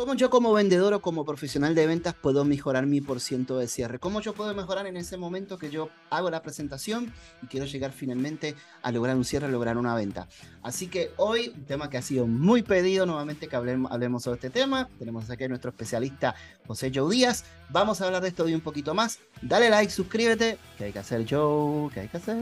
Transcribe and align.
¿Cómo 0.00 0.14
yo 0.14 0.30
como 0.30 0.54
vendedor 0.54 0.94
o 0.94 1.02
como 1.02 1.26
profesional 1.26 1.74
de 1.74 1.86
ventas 1.86 2.14
puedo 2.14 2.42
mejorar 2.46 2.86
mi 2.86 3.02
porciento 3.02 3.58
de 3.58 3.68
cierre? 3.68 3.98
¿Cómo 3.98 4.22
yo 4.22 4.32
puedo 4.32 4.54
mejorar 4.54 4.86
en 4.86 4.96
ese 4.96 5.18
momento 5.18 5.58
que 5.58 5.68
yo 5.68 5.90
hago 6.08 6.30
la 6.30 6.40
presentación 6.40 7.12
y 7.42 7.48
quiero 7.48 7.66
llegar 7.66 7.92
finalmente 7.92 8.54
a 8.80 8.92
lograr 8.92 9.14
un 9.14 9.26
cierre, 9.26 9.44
a 9.44 9.50
lograr 9.50 9.76
una 9.76 9.94
venta? 9.94 10.26
Así 10.62 10.86
que 10.86 11.10
hoy, 11.18 11.52
un 11.54 11.66
tema 11.66 11.90
que 11.90 11.98
ha 11.98 12.02
sido 12.02 12.26
muy 12.26 12.62
pedido, 12.62 13.04
nuevamente 13.04 13.46
que 13.46 13.54
hablemos, 13.54 13.92
hablemos 13.92 14.22
sobre 14.22 14.36
este 14.36 14.48
tema. 14.48 14.88
Tenemos 14.98 15.28
aquí 15.28 15.44
a 15.44 15.48
nuestro 15.48 15.68
especialista 15.68 16.34
José 16.66 16.90
Joe 16.94 17.14
Díaz. 17.14 17.44
Vamos 17.68 18.00
a 18.00 18.06
hablar 18.06 18.22
de 18.22 18.28
esto 18.28 18.44
hoy 18.44 18.54
un 18.54 18.62
poquito 18.62 18.94
más. 18.94 19.18
Dale 19.42 19.68
like, 19.68 19.92
suscríbete. 19.92 20.56
¿Qué 20.78 20.84
hay 20.84 20.92
que 20.92 21.00
hacer, 21.00 21.26
Joe? 21.28 21.90
¿Qué 21.92 22.00
hay 22.00 22.08
que 22.08 22.16
hacer? 22.16 22.38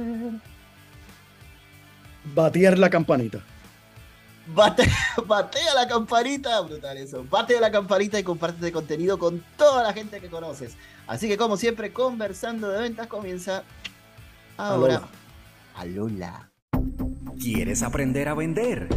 Batear 2.36 2.78
la 2.78 2.88
campanita. 2.88 3.42
Bate, 4.54 4.88
batea 5.26 5.74
la 5.74 5.86
campanita, 5.86 6.60
brutal 6.60 6.96
eso. 6.96 7.24
Batea 7.28 7.60
la 7.60 7.70
campanita 7.70 8.18
y 8.18 8.22
comparte 8.22 8.58
este 8.58 8.72
contenido 8.72 9.18
con 9.18 9.44
toda 9.56 9.82
la 9.82 9.92
gente 9.92 10.20
que 10.20 10.28
conoces. 10.28 10.76
Así 11.06 11.28
que 11.28 11.36
como 11.36 11.56
siempre, 11.56 11.92
conversando 11.92 12.68
de 12.68 12.80
ventas 12.80 13.06
comienza 13.06 13.62
ahora. 14.56 15.02
Alola. 15.74 16.50
¿Quieres 17.40 17.82
aprender 17.82 18.28
a 18.28 18.34
vender? 18.34 18.88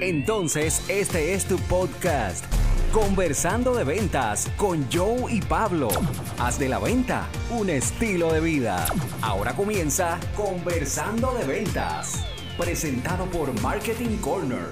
Entonces 0.00 0.82
este 0.88 1.34
es 1.34 1.46
tu 1.46 1.58
podcast. 1.58 2.44
Conversando 2.92 3.74
de 3.74 3.84
ventas 3.84 4.50
con 4.56 4.86
Joe 4.92 5.32
y 5.32 5.40
Pablo. 5.40 5.88
Haz 6.38 6.58
de 6.58 6.68
la 6.68 6.78
venta 6.78 7.28
un 7.50 7.70
estilo 7.70 8.32
de 8.32 8.40
vida. 8.40 8.84
Ahora 9.22 9.54
comienza 9.54 10.18
Conversando 10.36 11.32
de 11.34 11.44
ventas 11.44 12.31
presentado 12.64 13.26
por 13.26 13.60
Marketing 13.60 14.18
Corner. 14.18 14.64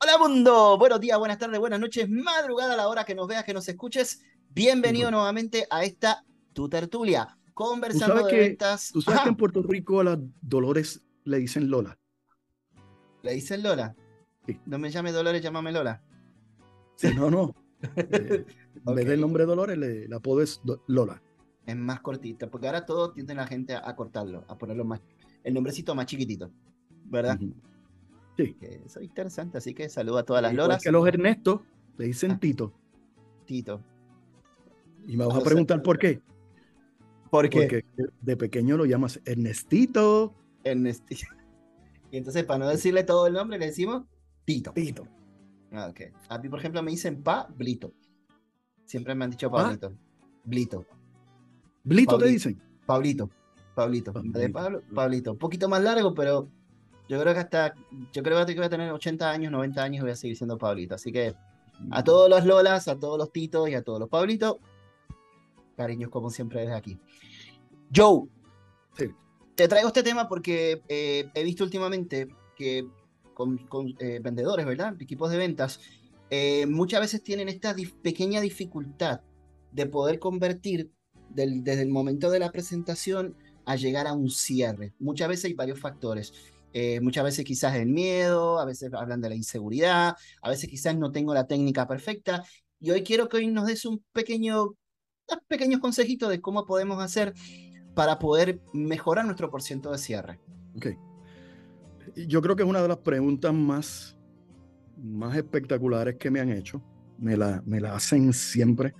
Hola 0.00 0.18
mundo, 0.18 0.76
buenos 0.78 1.00
días, 1.00 1.16
buenas 1.16 1.38
tardes, 1.38 1.60
buenas 1.60 1.78
noches, 1.78 2.08
madrugada 2.10 2.74
a 2.74 2.76
la 2.76 2.88
hora 2.88 3.04
que 3.04 3.14
nos 3.14 3.28
veas, 3.28 3.44
que 3.44 3.54
nos 3.54 3.68
escuches. 3.68 4.22
Bienvenido 4.50 5.12
nuevamente 5.12 5.64
a 5.70 5.84
esta 5.84 6.24
tu 6.52 6.68
tertulia, 6.68 7.38
conversando 7.54 8.26
de 8.26 8.36
ventas. 8.36 8.90
¿Tú 8.92 9.00
sabes 9.00 9.20
que 9.20 9.28
en 9.28 9.36
Puerto 9.36 9.62
Rico 9.62 10.00
a 10.00 10.04
las 10.04 10.18
Dolores 10.40 11.00
le 11.22 11.38
dicen 11.38 11.70
Lola? 11.70 11.96
¿Le 13.22 13.32
dicen 13.34 13.62
Lola? 13.62 13.94
No 14.66 14.80
me 14.80 14.90
llame 14.90 15.12
Dolores, 15.12 15.40
llámame 15.40 15.70
Lola. 15.70 16.02
no, 17.16 17.30
no. 17.30 17.54
Eh, 17.96 18.46
en 18.86 18.94
vez 18.94 19.06
del 19.06 19.20
nombre 19.20 19.44
Dolores, 19.44 19.76
le, 19.76 20.08
la 20.08 20.16
apodo 20.16 20.40
es 20.40 20.62
Lola 20.86 21.22
es 21.66 21.76
más 21.76 22.00
cortita, 22.00 22.50
porque 22.50 22.66
ahora 22.66 22.84
todos 22.84 23.14
tienden 23.14 23.38
la 23.38 23.46
gente 23.46 23.74
a, 23.74 23.96
cortarlo, 23.96 24.44
a 24.48 24.58
ponerlo 24.58 24.84
más, 24.84 25.00
el 25.42 25.54
nombrecito 25.54 25.94
más 25.94 26.06
chiquitito, 26.06 26.50
¿verdad? 27.06 27.38
Sí. 28.36 28.56
eso 28.60 29.00
es 29.00 29.06
interesante, 29.06 29.58
así 29.58 29.74
que 29.74 29.88
saludo 29.88 30.18
a 30.18 30.24
todas 30.24 30.42
las 30.42 30.54
loras. 30.54 30.82
que 30.82 30.90
los 30.90 31.06
Ernesto 31.06 31.62
le 31.96 32.06
dicen 32.06 32.32
ah. 32.32 32.38
Tito. 32.38 32.72
Tito. 33.46 33.80
Y 35.06 35.16
me 35.16 35.26
vas 35.26 35.36
a 35.36 35.40
preguntar 35.40 35.82
por 35.82 35.98
qué. 35.98 36.20
¿Por 37.30 37.48
qué? 37.48 37.60
Porque 37.60 37.84
de 38.20 38.36
pequeño 38.36 38.76
lo 38.76 38.84
llamas 38.84 39.20
Ernestito. 39.24 40.34
Ernestito. 40.62 41.26
Y 42.10 42.18
entonces, 42.18 42.44
para 42.44 42.60
no 42.60 42.68
decirle 42.68 43.02
todo 43.02 43.26
el 43.26 43.32
nombre, 43.32 43.58
le 43.58 43.66
decimos 43.66 44.04
Tito. 44.44 44.70
Tito. 44.72 45.08
Ah, 45.72 45.88
ok. 45.90 46.02
A 46.28 46.38
mí, 46.38 46.48
por 46.48 46.60
ejemplo, 46.60 46.80
me 46.80 46.92
dicen 46.92 47.24
Pablito. 47.24 47.92
Siempre 48.84 49.16
me 49.16 49.24
han 49.24 49.32
dicho 49.32 49.50
Pablito. 49.50 49.92
Blito. 50.44 50.86
¿Blito 51.84 52.18
te 52.18 52.26
dicen? 52.26 52.60
Pablito. 52.86 53.30
Pablito. 53.74 54.12
De 54.12 54.48
Pablo, 54.50 54.82
Pablito. 54.94 55.32
Un 55.32 55.38
poquito 55.38 55.68
más 55.68 55.82
largo, 55.82 56.14
pero 56.14 56.48
yo 57.08 57.20
creo 57.20 57.34
que 57.34 57.40
hasta, 57.40 57.74
yo 58.12 58.22
creo 58.22 58.44
que 58.46 58.54
voy 58.54 58.64
a 58.64 58.70
tener 58.70 58.90
80 58.90 59.30
años, 59.30 59.52
90 59.52 59.82
años 59.82 59.98
y 59.98 60.02
voy 60.02 60.10
a 60.12 60.16
seguir 60.16 60.36
siendo 60.36 60.58
Pablito. 60.58 60.94
Así 60.94 61.12
que 61.12 61.34
a 61.90 62.00
mm. 62.00 62.04
todos 62.04 62.30
los 62.30 62.44
Lolas, 62.44 62.88
a 62.88 62.98
todos 62.98 63.18
los 63.18 63.32
Titos 63.32 63.68
y 63.68 63.74
a 63.74 63.82
todos 63.82 64.00
los 64.00 64.08
Pablitos, 64.08 64.56
cariños 65.76 66.10
como 66.10 66.30
siempre 66.30 66.60
desde 66.60 66.74
aquí. 66.74 66.98
Joe, 67.94 68.28
te 69.54 69.68
traigo 69.68 69.88
este 69.88 70.02
tema 70.02 70.28
porque 70.28 70.82
eh, 70.88 71.30
he 71.34 71.44
visto 71.44 71.64
últimamente 71.64 72.28
que 72.56 72.88
con, 73.34 73.58
eh, 73.98 74.20
vendedores, 74.22 74.64
¿verdad? 74.64 74.94
Equipos 75.00 75.30
de 75.30 75.38
ventas, 75.38 75.80
eh, 76.30 76.66
muchas 76.66 77.00
veces 77.00 77.22
tienen 77.22 77.48
esta 77.48 77.74
pequeña 78.02 78.40
dificultad 78.40 79.20
de 79.72 79.86
poder 79.86 80.18
convertir 80.18 80.90
desde 81.34 81.82
el 81.82 81.88
momento 81.88 82.30
de 82.30 82.38
la 82.38 82.50
presentación 82.50 83.36
a 83.66 83.76
llegar 83.76 84.06
a 84.06 84.12
un 84.12 84.30
cierre. 84.30 84.94
Muchas 84.98 85.28
veces 85.28 85.46
hay 85.46 85.54
varios 85.54 85.78
factores. 85.78 86.32
Eh, 86.72 87.00
muchas 87.00 87.22
veces 87.24 87.44
quizás 87.44 87.76
el 87.76 87.86
miedo, 87.86 88.58
a 88.58 88.64
veces 88.64 88.92
hablan 88.92 89.20
de 89.20 89.28
la 89.28 89.36
inseguridad, 89.36 90.16
a 90.42 90.48
veces 90.48 90.68
quizás 90.68 90.96
no 90.96 91.12
tengo 91.12 91.32
la 91.32 91.46
técnica 91.46 91.86
perfecta. 91.86 92.44
Y 92.80 92.90
hoy 92.90 93.02
quiero 93.02 93.28
que 93.28 93.38
hoy 93.38 93.46
nos 93.46 93.66
des 93.66 93.84
un 93.84 94.04
pequeño, 94.12 94.64
unos 94.64 95.44
pequeños 95.46 95.80
consejitos 95.80 96.28
de 96.30 96.40
cómo 96.40 96.66
podemos 96.66 97.00
hacer 97.00 97.32
para 97.94 98.18
poder 98.18 98.60
mejorar 98.72 99.24
nuestro 99.24 99.50
porciento 99.50 99.92
de 99.92 99.98
cierre. 99.98 100.40
Ok. 100.76 100.88
Yo 102.26 102.42
creo 102.42 102.56
que 102.56 102.64
es 102.64 102.68
una 102.68 102.82
de 102.82 102.88
las 102.88 102.98
preguntas 102.98 103.54
más, 103.54 104.18
más 104.96 105.36
espectaculares 105.36 106.16
que 106.16 106.30
me 106.30 106.40
han 106.40 106.50
hecho. 106.50 106.82
Me 107.18 107.36
la, 107.36 107.62
me 107.64 107.80
la 107.80 107.94
hacen 107.94 108.32
siempre. 108.32 108.94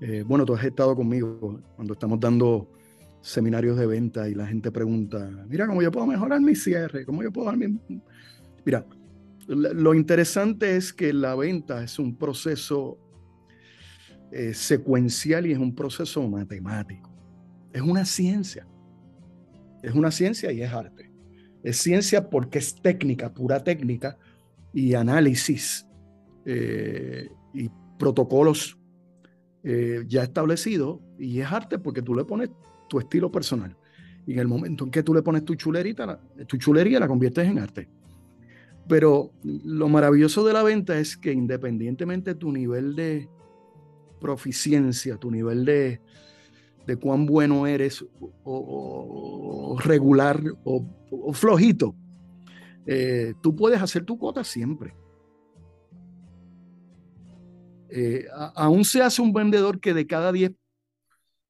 Eh, 0.00 0.24
bueno, 0.26 0.46
tú 0.46 0.54
has 0.54 0.64
estado 0.64 0.96
conmigo 0.96 1.60
cuando 1.76 1.92
estamos 1.92 2.18
dando 2.18 2.70
seminarios 3.20 3.78
de 3.78 3.86
venta 3.86 4.28
y 4.28 4.34
la 4.34 4.46
gente 4.46 4.72
pregunta, 4.72 5.30
mira, 5.46 5.66
¿cómo 5.66 5.82
yo 5.82 5.92
puedo 5.92 6.06
mejorar 6.06 6.40
mi 6.40 6.54
cierre? 6.54 7.04
¿Cómo 7.04 7.22
yo 7.22 7.30
puedo 7.30 7.48
dar 7.48 7.56
mi... 7.58 7.78
Mira, 8.64 8.86
lo 9.46 9.94
interesante 9.94 10.76
es 10.76 10.92
que 10.92 11.12
la 11.12 11.34
venta 11.34 11.82
es 11.82 11.98
un 11.98 12.16
proceso 12.16 12.98
eh, 14.32 14.54
secuencial 14.54 15.46
y 15.46 15.52
es 15.52 15.58
un 15.58 15.74
proceso 15.74 16.26
matemático. 16.28 17.10
Es 17.72 17.82
una 17.82 18.04
ciencia. 18.04 18.66
Es 19.82 19.94
una 19.94 20.10
ciencia 20.10 20.50
y 20.52 20.62
es 20.62 20.72
arte. 20.72 21.10
Es 21.62 21.76
ciencia 21.76 22.30
porque 22.30 22.58
es 22.58 22.80
técnica, 22.80 23.34
pura 23.34 23.62
técnica 23.62 24.16
y 24.72 24.94
análisis 24.94 25.86
eh, 26.46 27.28
y 27.52 27.68
protocolos 27.98 28.79
eh, 29.62 30.04
ya 30.08 30.22
establecido 30.22 31.00
y 31.18 31.40
es 31.40 31.52
arte 31.52 31.78
porque 31.78 32.02
tú 32.02 32.14
le 32.14 32.24
pones 32.24 32.50
tu 32.88 32.98
estilo 32.98 33.30
personal. 33.30 33.76
Y 34.26 34.34
en 34.34 34.38
el 34.38 34.48
momento 34.48 34.84
en 34.84 34.90
que 34.90 35.02
tú 35.02 35.14
le 35.14 35.22
pones 35.22 35.44
tu 35.44 35.54
chulerita, 35.54 36.20
tu 36.46 36.56
chulería 36.56 37.00
la 37.00 37.08
conviertes 37.08 37.46
en 37.46 37.58
arte. 37.58 37.88
Pero 38.88 39.32
lo 39.42 39.88
maravilloso 39.88 40.44
de 40.44 40.52
la 40.52 40.62
venta 40.62 40.98
es 40.98 41.16
que 41.16 41.32
independientemente 41.32 42.34
de 42.34 42.40
tu 42.40 42.52
nivel 42.52 42.96
de 42.96 43.28
proficiencia, 44.20 45.16
tu 45.16 45.30
nivel 45.30 45.64
de, 45.64 46.00
de 46.86 46.96
cuán 46.96 47.26
bueno 47.26 47.66
eres 47.66 48.04
o, 48.44 49.78
regular 49.82 50.42
o, 50.64 51.32
flojito, 51.32 51.94
eh, 52.86 53.34
tú 53.42 53.54
puedes 53.54 53.80
hacer 53.80 54.04
tu 54.04 54.18
cuota 54.18 54.42
siempre. 54.44 54.94
Eh, 57.92 58.26
aún 58.54 58.84
se 58.84 59.02
hace 59.02 59.20
un 59.20 59.32
vendedor 59.32 59.80
que 59.80 59.92
de 59.92 60.06
cada 60.06 60.30
10 60.30 60.52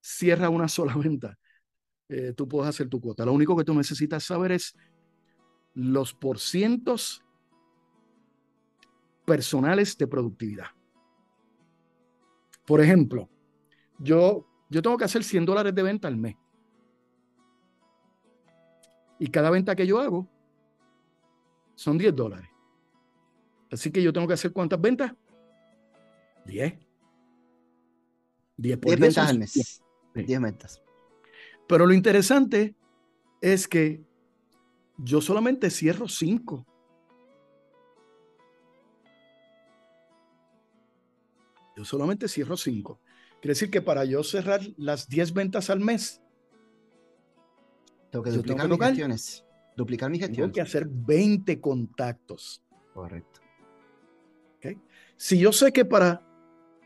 cierra 0.00 0.48
una 0.48 0.68
sola 0.68 0.94
venta, 0.96 1.38
eh, 2.08 2.32
tú 2.36 2.48
puedes 2.48 2.68
hacer 2.68 2.88
tu 2.88 3.00
cuota. 3.00 3.24
Lo 3.24 3.32
único 3.32 3.56
que 3.56 3.64
tú 3.64 3.74
necesitas 3.74 4.24
saber 4.24 4.52
es 4.52 4.74
los 5.74 6.14
porcientos 6.14 7.22
personales 9.24 9.96
de 9.96 10.06
productividad. 10.06 10.66
Por 12.66 12.80
ejemplo, 12.80 13.28
yo, 13.98 14.46
yo 14.68 14.82
tengo 14.82 14.96
que 14.96 15.04
hacer 15.04 15.22
100 15.22 15.44
dólares 15.44 15.74
de 15.74 15.82
venta 15.82 16.08
al 16.08 16.16
mes. 16.16 16.36
Y 19.18 19.28
cada 19.28 19.50
venta 19.50 19.76
que 19.76 19.86
yo 19.86 20.00
hago 20.00 20.26
son 21.74 21.98
10 21.98 22.14
dólares. 22.16 22.48
Así 23.70 23.92
que 23.92 24.02
yo 24.02 24.12
tengo 24.12 24.26
que 24.26 24.34
hacer 24.34 24.52
cuántas 24.52 24.80
ventas? 24.80 25.12
10. 26.50 26.78
10 28.56 28.78
por 28.78 28.90
10 28.90 29.00
ventas 29.00 29.28
al 29.28 29.38
mes. 29.38 29.82
10 30.14 30.40
ventas. 30.40 30.82
Pero 31.66 31.86
lo 31.86 31.94
interesante 31.94 32.74
es 33.40 33.68
que 33.68 34.04
yo 34.98 35.20
solamente 35.20 35.70
cierro 35.70 36.08
5. 36.08 36.66
Yo 41.76 41.84
solamente 41.84 42.28
cierro 42.28 42.56
5. 42.56 43.00
Quiere 43.40 43.52
decir 43.52 43.70
que 43.70 43.80
para 43.80 44.04
yo 44.04 44.22
cerrar 44.22 44.60
las 44.76 45.08
10 45.08 45.32
ventas 45.32 45.70
al 45.70 45.80
mes, 45.80 46.20
tengo 48.10 48.24
que 48.24 48.32
duplicar 48.32 48.68
mis 48.68 48.78
gestiones. 48.78 49.46
Duplicar 49.76 50.10
mis 50.10 50.20
gestiones. 50.20 50.36
Tengo 50.36 50.52
que 50.52 50.60
hacer 50.60 50.86
20 50.86 51.60
contactos. 51.60 52.62
Correcto. 52.92 53.40
¿Okay? 54.56 54.78
Si 55.16 55.38
yo 55.38 55.52
sé 55.52 55.72
que 55.72 55.84
para 55.84 56.29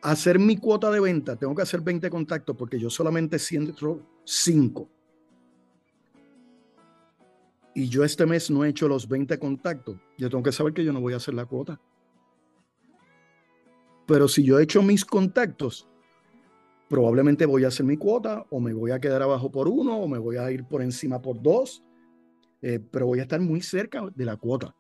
hacer 0.05 0.39
mi 0.39 0.57
cuota 0.57 0.91
de 0.91 1.01
venta, 1.01 1.37
tengo 1.37 1.55
que 1.55 1.63
hacer 1.63 1.81
20 1.81 2.09
contactos 2.11 2.57
porque 2.57 2.79
yo 2.79 2.91
solamente 2.91 3.39
siento 3.39 4.01
5. 4.25 4.89
y 7.75 7.89
yo 7.89 8.05
este 8.05 8.25
mes 8.25 8.51
no 8.51 8.65
he 8.65 8.69
hecho 8.69 8.89
los 8.89 9.09
20 9.09 9.39
contactos, 9.39 9.97
yo 10.17 10.31
tengo 10.31 10.43
que 10.43 10.53
saber 10.53 10.73
que 10.73 10.85
yo 10.85 10.93
no 10.93 11.01
voy 11.01 11.13
a 11.13 11.17
hacer 11.17 11.35
la 11.35 11.45
cuota. 11.45 11.81
Pero 14.07 14.29
si 14.29 14.45
yo 14.45 14.59
he 14.59 14.63
hecho 14.63 14.83
mis 14.83 15.05
contactos, 15.05 15.89
probablemente 16.89 17.47
voy 17.47 17.65
a 17.65 17.69
hacer 17.69 17.85
mi 17.85 17.97
cuota 17.97 18.47
o 18.51 18.61
me 18.61 18.73
voy 18.73 18.93
a 18.93 19.01
quedar 19.01 19.23
abajo 19.23 19.51
por 19.51 19.67
uno 19.67 19.99
o 19.99 20.07
me 20.07 20.19
voy 20.19 20.37
a 20.37 20.51
ir 20.53 20.65
por 20.65 20.83
encima 20.83 21.21
por 21.21 21.43
dos, 21.43 21.83
eh, 22.63 22.79
pero 22.93 23.07
voy 23.07 23.19
a 23.19 23.23
estar 23.23 23.41
muy 23.41 23.61
cerca 23.61 24.03
de 24.15 24.25
la 24.25 24.37
cuota. 24.37 24.75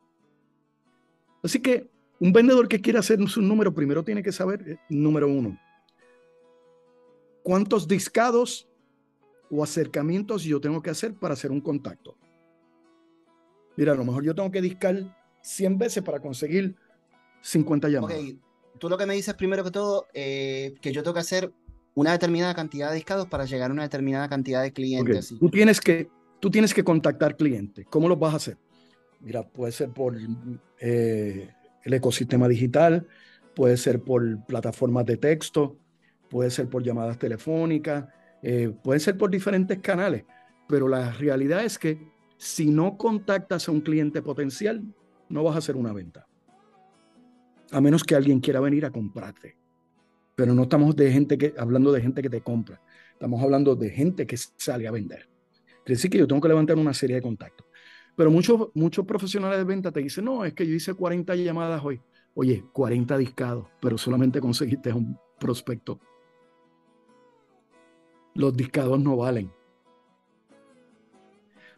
Así 1.43 1.61
que 1.61 1.91
un 2.21 2.33
vendedor 2.33 2.69
que 2.69 2.81
quiere 2.81 2.99
hacer 2.99 3.19
su 3.29 3.43
número 3.43 3.75
primero 3.75 4.03
tiene 4.03 4.23
que 4.23 4.33
saber, 4.33 4.69
eh, 4.69 4.79
número 4.89 5.29
uno, 5.29 5.59
cuántos 7.43 7.87
discados 7.87 8.69
o 9.51 9.63
acercamientos 9.63 10.43
yo 10.43 10.61
tengo 10.61 10.83
que 10.83 10.91
hacer 10.91 11.15
para 11.15 11.35
hacer 11.35 11.51
un 11.51 11.61
contacto. 11.61 12.17
Mira, 13.77 13.93
a 13.93 13.95
lo 13.95 14.05
mejor 14.05 14.25
yo 14.25 14.35
tengo 14.35 14.51
que 14.51 14.63
discar 14.63 14.97
100 15.43 15.79
veces 15.79 16.03
para 16.03 16.21
conseguir 16.21 16.77
50 17.43 17.89
llamadas. 17.89 18.19
Ok, 18.19 18.37
tú 18.79 18.89
lo 18.89 18.97
que 18.97 19.07
me 19.07 19.15
dices 19.15 19.35
primero 19.35 19.63
que 19.65 19.71
todo, 19.71 20.07
eh, 20.15 20.75
que 20.81 20.93
yo 20.93 21.03
tengo 21.03 21.15
que 21.15 21.21
hacer 21.21 21.53
una 21.95 22.13
determinada 22.13 22.55
cantidad 22.55 22.89
de 22.89 22.97
discados 22.97 23.27
para 23.27 23.45
llegar 23.45 23.71
a 23.71 23.73
una 23.73 23.83
determinada 23.83 24.29
cantidad 24.29 24.63
de 24.63 24.73
clientes. 24.73 25.35
Tú, 25.39 25.49
tienes 25.51 25.81
que, 25.81 26.09
tú 26.41 26.51
tienes 26.51 26.73
que 26.75 26.83
contactar 26.83 27.37
clientes. 27.37 27.87
¿Cómo 27.91 28.09
lo 28.09 28.17
vas 28.17 28.33
a 28.35 28.37
hacer? 28.37 28.59
Mira, 29.21 29.47
puede 29.47 29.73
ser 29.73 29.91
por 29.91 30.17
eh, 30.81 31.51
el 31.85 31.95
ecosistema 31.95 32.49
digital, 32.49 33.07
puede 33.55 33.77
ser 33.77 34.03
por 34.03 34.45
plataformas 34.47 35.07
de 35.07 35.17
texto, 35.17 35.79
puede 36.29 36.51
ser 36.51 36.69
por 36.69 36.83
llamadas 36.83 37.19
telefónicas, 37.19 38.07
eh, 38.43 38.73
puede 38.83 39.01
ser 39.01 39.17
por 39.17 39.31
diferentes 39.31 39.79
canales, 39.79 40.25
pero 40.69 40.89
la 40.89 41.13
realidad 41.13 41.65
es 41.65 41.79
que 41.79 41.99
si 42.37 42.71
no 42.71 42.97
contactas 42.97 43.69
a 43.69 43.73
un 43.73 43.81
cliente 43.81 44.23
potencial, 44.23 44.83
no 45.29 45.45
vas 45.45 45.55
a 45.55 45.59
hacer 45.59 45.77
una 45.77 45.93
venta. 45.93 46.27
A 47.71 47.81
menos 47.81 48.05
que 48.05 48.15
alguien 48.15 48.41
quiera 48.41 48.61
venir 48.61 48.85
a 48.85 48.91
comprarte. 48.91 49.57
Pero 50.35 50.55
no 50.55 50.65
estamos 50.65 50.95
de 50.97 51.11
gente 51.13 51.39
que, 51.39 51.55
hablando 51.57 51.93
de 51.93 52.01
gente 52.01 52.23
que 52.23 52.31
te 52.31 52.41
compra. 52.41 52.81
Estamos 53.13 53.43
hablando 53.43 53.77
de 53.77 53.91
gente 53.91 54.27
que 54.27 54.37
sale 54.37 54.87
a 54.87 54.91
vender. 54.91 55.29
Quiere 55.85 55.97
decir 55.97 56.11
que 56.11 56.19
yo 56.19 56.27
tengo 56.27 56.41
que 56.41 56.49
levantar 56.49 56.77
una 56.77 56.93
serie 56.93 57.17
de 57.17 57.23
contactos. 57.23 57.67
Pero 58.17 58.31
muchos, 58.31 58.69
muchos 58.75 59.05
profesionales 59.05 59.59
de 59.59 59.65
venta 59.65 59.91
te 59.91 60.01
dicen, 60.01 60.25
no, 60.25 60.45
es 60.45 60.55
que 60.55 60.67
yo 60.67 60.75
hice 60.75 60.95
40 60.95 61.35
llamadas 61.37 61.85
hoy. 61.85 62.01
Oye, 62.35 62.65
40 62.73 63.17
discados, 63.19 63.67
pero 63.81 63.99
solamente 63.99 64.41
conseguiste 64.41 64.93
un 64.93 65.19
prospecto. 65.39 66.01
Los 68.35 68.57
discados 68.57 69.01
no 69.01 69.17
valen. 69.17 69.51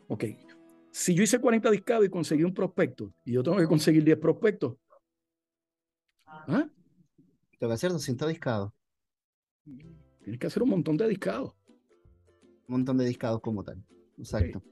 Ok, 0.08 0.24
si 0.90 1.14
yo 1.14 1.22
hice 1.22 1.38
40 1.38 1.70
discados 1.70 2.06
y 2.06 2.08
conseguí 2.08 2.44
un 2.44 2.54
prospecto 2.54 3.12
y 3.24 3.32
yo 3.32 3.42
tengo 3.42 3.58
que 3.58 3.66
conseguir 3.66 4.04
10 4.04 4.18
prospectos, 4.18 4.76
¿ah? 6.26 6.68
Tengo 7.58 7.70
que 7.70 7.74
hacer 7.74 7.90
200 7.90 8.28
discados. 8.28 8.72
Tienes 9.64 10.38
que 10.40 10.46
hacer 10.46 10.62
un 10.62 10.70
montón 10.70 10.96
de 10.96 11.08
discados. 11.08 11.54
Un 12.68 12.76
montón 12.76 12.98
de 12.98 13.04
discados 13.04 13.40
como 13.40 13.64
tal. 13.64 13.82
Exacto. 14.18 14.62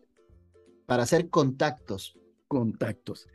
Para 0.86 1.02
hacer 1.04 1.28
contactos. 1.30 2.18
Contactos. 2.48 3.26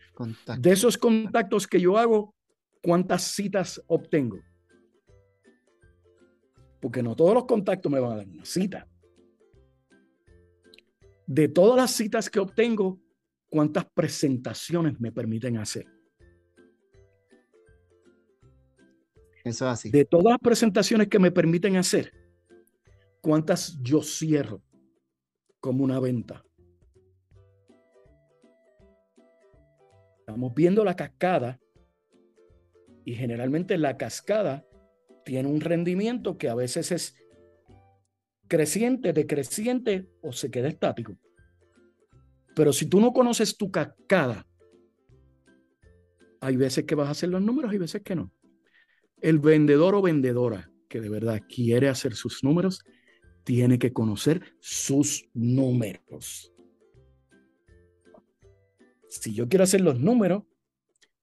De 0.60 0.72
esos 0.72 0.98
contactos 0.98 1.68
que 1.68 1.80
yo 1.80 1.98
hago, 1.98 2.36
¿cuántas 2.82 3.24
citas 3.24 3.82
obtengo? 3.88 4.40
Porque 6.80 7.04
no 7.04 7.16
todos 7.16 7.34
los 7.34 7.46
contactos 7.46 7.92
me 7.92 8.00
van 8.00 8.14
a 8.14 8.18
dar 8.18 8.28
una 8.28 8.46
cita. 8.46 8.88
De 11.26 11.48
todas 11.48 11.78
las 11.78 11.92
citas 11.92 12.30
que 12.30 12.40
obtengo, 12.40 13.00
¿cuántas 13.50 13.86
presentaciones 13.86 15.00
me 15.00 15.12
permiten 15.12 15.58
hacer? 15.58 15.86
Eso 19.44 19.66
es 19.66 19.72
así. 19.72 19.92
De 19.92 20.06
todas 20.06 20.32
las 20.32 20.40
presentaciones 20.40 21.08
que 21.08 21.20
me 21.20 21.32
permiten 21.32 21.76
hacer, 21.78 22.12
¿cuántas 23.22 23.78
yo 23.82 24.02
cierro 24.02 24.62
como 25.60 25.84
una 25.84 26.00
venta? 26.00 26.44
Estamos 30.30 30.54
viendo 30.54 30.86
la 30.86 30.96
cascada 30.96 31.60
y 33.04 33.16
generalmente 33.16 33.80
la 33.80 33.98
cascada 33.98 34.64
tiene 35.26 35.50
un 35.50 35.60
rendimiento 35.60 36.38
que 36.38 36.50
a 36.50 36.54
veces 36.54 36.92
es 36.92 37.16
creciente, 38.48 39.12
decreciente 39.12 40.08
o 40.22 40.32
se 40.32 40.52
queda 40.52 40.68
estático. 40.68 41.18
Pero 42.56 42.72
si 42.74 42.86
tú 42.86 43.02
no 43.02 43.12
conoces 43.12 43.58
tu 43.58 43.72
cascada, 43.72 44.46
hay 46.42 46.58
veces 46.58 46.86
que 46.86 46.94
vas 46.94 47.08
a 47.08 47.12
hacer 47.12 47.30
los 47.30 47.42
números 47.42 47.74
y 47.74 47.80
veces 47.80 48.04
que 48.04 48.16
no. 48.16 48.32
El 49.22 49.40
vendedor 49.40 49.96
o 49.96 50.04
vendedora 50.04 50.72
que 50.88 51.02
de 51.02 51.10
verdad 51.10 51.42
quiere 51.50 51.90
hacer 51.90 52.14
sus 52.14 52.44
números, 52.44 52.84
tiene 53.44 53.80
que 53.80 53.94
conocer 53.94 54.44
sus 54.60 55.28
números. 55.34 56.54
Si 59.10 59.34
yo 59.34 59.50
quiero 59.50 59.64
hacer 59.64 59.82
los 59.82 60.00
números, 60.00 60.44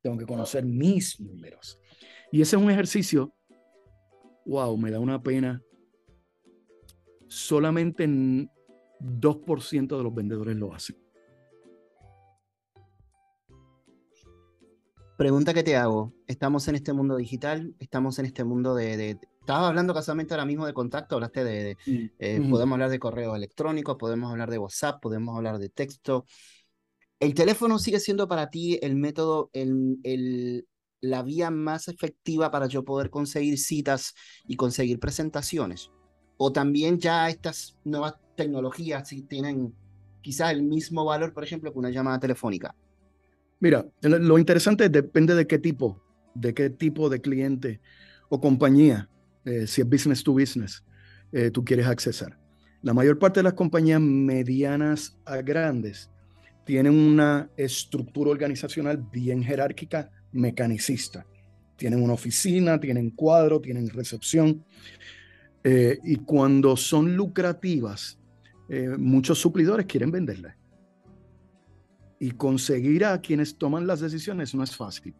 tengo 0.02 0.18
que 0.18 0.26
conocer 0.26 0.64
mis 0.64 1.20
números. 1.20 1.78
Y 2.32 2.42
ese 2.42 2.56
es 2.56 2.62
un 2.62 2.70
ejercicio, 2.70 3.34
wow, 4.44 4.76
me 4.76 4.90
da 4.90 5.00
una 5.00 5.22
pena. 5.22 5.62
Solamente 7.28 8.06
2% 8.06 9.96
de 9.96 10.02
los 10.02 10.14
vendedores 10.14 10.56
lo 10.56 10.74
hacen. 10.74 10.96
Pregunta 15.16 15.54
que 15.54 15.62
te 15.62 15.76
hago. 15.76 16.12
Estamos 16.26 16.68
en 16.68 16.74
este 16.74 16.92
mundo 16.92 17.16
digital, 17.16 17.74
estamos 17.78 18.18
en 18.18 18.26
este 18.26 18.44
mundo 18.44 18.74
de... 18.74 18.96
de 18.96 19.18
estabas 19.40 19.68
hablando 19.68 19.94
casualmente 19.94 20.34
ahora 20.34 20.44
mismo 20.44 20.66
de 20.66 20.74
contacto, 20.74 21.14
hablaste 21.14 21.44
de... 21.44 21.76
Eh, 22.18 22.40
podemos 22.50 22.74
hablar 22.74 22.90
de 22.90 22.98
correo 22.98 23.34
electrónico, 23.34 23.96
podemos 23.96 24.30
hablar 24.30 24.50
de 24.50 24.58
WhatsApp, 24.58 25.00
podemos 25.00 25.36
hablar 25.36 25.58
de 25.58 25.68
texto. 25.68 26.26
¿El 27.18 27.32
teléfono 27.32 27.78
sigue 27.78 27.98
siendo 27.98 28.28
para 28.28 28.50
ti 28.50 28.78
el 28.82 28.94
método, 28.94 29.48
el, 29.54 29.98
el, 30.02 30.66
la 31.00 31.22
vía 31.22 31.50
más 31.50 31.88
efectiva 31.88 32.50
para 32.50 32.66
yo 32.66 32.84
poder 32.84 33.08
conseguir 33.08 33.58
citas 33.58 34.14
y 34.46 34.56
conseguir 34.56 34.98
presentaciones? 34.98 35.90
¿O 36.36 36.52
también 36.52 36.98
ya 36.98 37.30
estas 37.30 37.78
nuevas 37.84 38.16
tecnologías 38.36 39.08
tienen 39.28 39.74
quizás 40.20 40.52
el 40.52 40.62
mismo 40.62 41.06
valor, 41.06 41.32
por 41.32 41.42
ejemplo, 41.42 41.72
que 41.72 41.78
una 41.78 41.90
llamada 41.90 42.20
telefónica? 42.20 42.74
Mira, 43.60 43.86
lo 44.02 44.38
interesante 44.38 44.90
depende 44.90 45.34
de 45.34 45.46
qué 45.46 45.58
tipo, 45.58 46.02
de 46.34 46.52
qué 46.52 46.68
tipo 46.68 47.08
de 47.08 47.22
cliente 47.22 47.80
o 48.28 48.38
compañía, 48.38 49.08
eh, 49.46 49.66
si 49.66 49.80
es 49.80 49.88
business 49.88 50.22
to 50.22 50.34
business, 50.34 50.84
eh, 51.32 51.50
tú 51.50 51.64
quieres 51.64 51.86
accesar. 51.86 52.38
La 52.82 52.92
mayor 52.92 53.18
parte 53.18 53.40
de 53.40 53.44
las 53.44 53.54
compañías 53.54 54.02
medianas 54.02 55.16
a 55.24 55.36
grandes 55.36 56.10
tienen 56.66 56.92
una 56.92 57.48
estructura 57.56 58.30
organizacional 58.30 58.98
bien 58.98 59.42
jerárquica, 59.42 60.10
mecanicista. 60.32 61.24
Tienen 61.76 62.02
una 62.02 62.12
oficina, 62.12 62.78
tienen 62.78 63.10
cuadro, 63.10 63.60
tienen 63.60 63.88
recepción. 63.88 64.62
Eh, 65.64 65.98
y 66.04 66.16
cuando 66.16 66.76
son 66.76 67.16
lucrativas, 67.16 68.18
muchos 68.98 69.38
suplidores 69.38 69.86
quieren 69.86 70.10
venderlas 70.10 70.56
y 72.18 72.32
conseguir 72.32 73.04
a 73.04 73.20
quienes 73.20 73.56
toman 73.56 73.86
las 73.86 74.00
decisiones 74.00 74.54
no 74.54 74.62
es 74.62 74.74
fácil. 74.74 75.14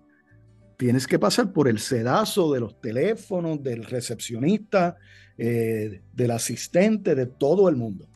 Tienes 0.77 1.07
que 1.07 1.19
pasar 1.19 1.53
por 1.53 1.69
el 1.69 1.79
sedazo 1.79 2.53
de 2.53 2.61
los 2.61 2.81
teléfonos, 2.81 3.63
del 3.63 3.85
recepcionista, 3.85 4.97
eh, 5.39 6.03
del 6.13 6.31
asistente, 6.31 7.15
de 7.15 7.27
todo 7.27 7.69
el 7.69 7.77
mundo. 7.77 8.09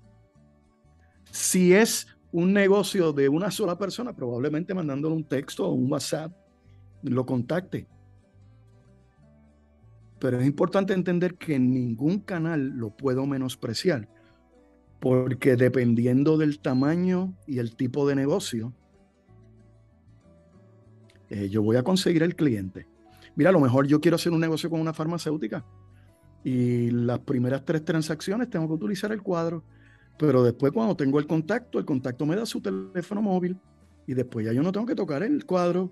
Si 1.30 1.72
es 1.72 2.06
un 2.32 2.52
negocio 2.52 3.12
de 3.12 3.28
una 3.28 3.50
sola 3.50 3.76
persona, 3.76 4.14
probablemente 4.14 4.74
mandándole 4.74 5.14
un 5.14 5.24
texto 5.24 5.66
o 5.66 5.72
un 5.72 5.90
WhatsApp, 5.90 6.32
lo 7.02 7.26
contacte. 7.26 7.86
Pero 10.18 10.38
es 10.38 10.46
importante 10.46 10.92
entender 10.92 11.34
que 11.36 11.58
ningún 11.58 12.20
canal 12.20 12.68
lo 12.68 12.90
puedo 12.90 13.26
menospreciar 13.26 14.08
porque 15.00 15.56
dependiendo 15.56 16.36
del 16.36 16.60
tamaño 16.60 17.34
y 17.46 17.58
el 17.58 17.74
tipo 17.74 18.06
de 18.06 18.14
negocio, 18.14 18.74
eh, 21.30 21.48
yo 21.48 21.62
voy 21.62 21.76
a 21.76 21.82
conseguir 21.82 22.22
el 22.22 22.36
cliente. 22.36 22.86
Mira, 23.34 23.48
a 23.48 23.52
lo 23.52 23.60
mejor 23.60 23.86
yo 23.86 24.00
quiero 24.00 24.16
hacer 24.16 24.32
un 24.32 24.40
negocio 24.40 24.68
con 24.68 24.80
una 24.80 24.92
farmacéutica 24.92 25.64
y 26.44 26.90
las 26.90 27.20
primeras 27.20 27.64
tres 27.64 27.84
transacciones 27.84 28.50
tengo 28.50 28.68
que 28.68 28.74
utilizar 28.74 29.10
el 29.12 29.22
cuadro, 29.22 29.64
pero 30.20 30.44
después 30.44 30.70
cuando 30.70 30.94
tengo 30.94 31.18
el 31.18 31.26
contacto, 31.26 31.78
el 31.78 31.86
contacto 31.86 32.26
me 32.26 32.36
da 32.36 32.44
su 32.44 32.60
teléfono 32.60 33.22
móvil 33.22 33.58
y 34.06 34.12
después 34.12 34.44
ya 34.44 34.52
yo 34.52 34.62
no 34.62 34.70
tengo 34.70 34.84
que 34.84 34.94
tocar 34.94 35.22
el 35.22 35.46
cuadro, 35.46 35.90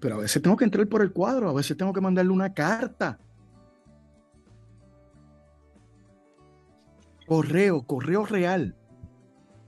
pero 0.00 0.16
a 0.16 0.18
veces 0.18 0.42
tengo 0.42 0.56
que 0.56 0.64
entrar 0.64 0.84
por 0.88 1.00
el 1.00 1.12
cuadro, 1.12 1.48
a 1.48 1.52
veces 1.52 1.76
tengo 1.76 1.92
que 1.92 2.00
mandarle 2.00 2.32
una 2.32 2.52
carta 2.52 3.20
Correo, 7.30 7.82
correo 7.82 8.26
real. 8.26 8.74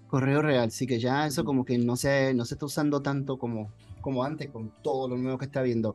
Correo 0.09 0.43
real, 0.43 0.73
sí 0.73 0.85
que 0.85 0.99
ya 0.99 1.29
eso 1.29 1.45
como 1.45 1.65
que 1.65 1.79
no 1.79 1.95
se, 1.95 2.35
no 2.35 2.45
se 2.45 2.57
está 2.57 2.67
usando 2.67 3.03
tanto 3.03 3.39
como, 3.39 3.71
como 4.01 4.25
antes 4.25 4.51
con 4.51 4.73
todo 4.83 5.07
lo 5.07 5.17
nuevo 5.17 5.39
que 5.39 5.45
está 5.45 5.63
viendo. 5.63 5.95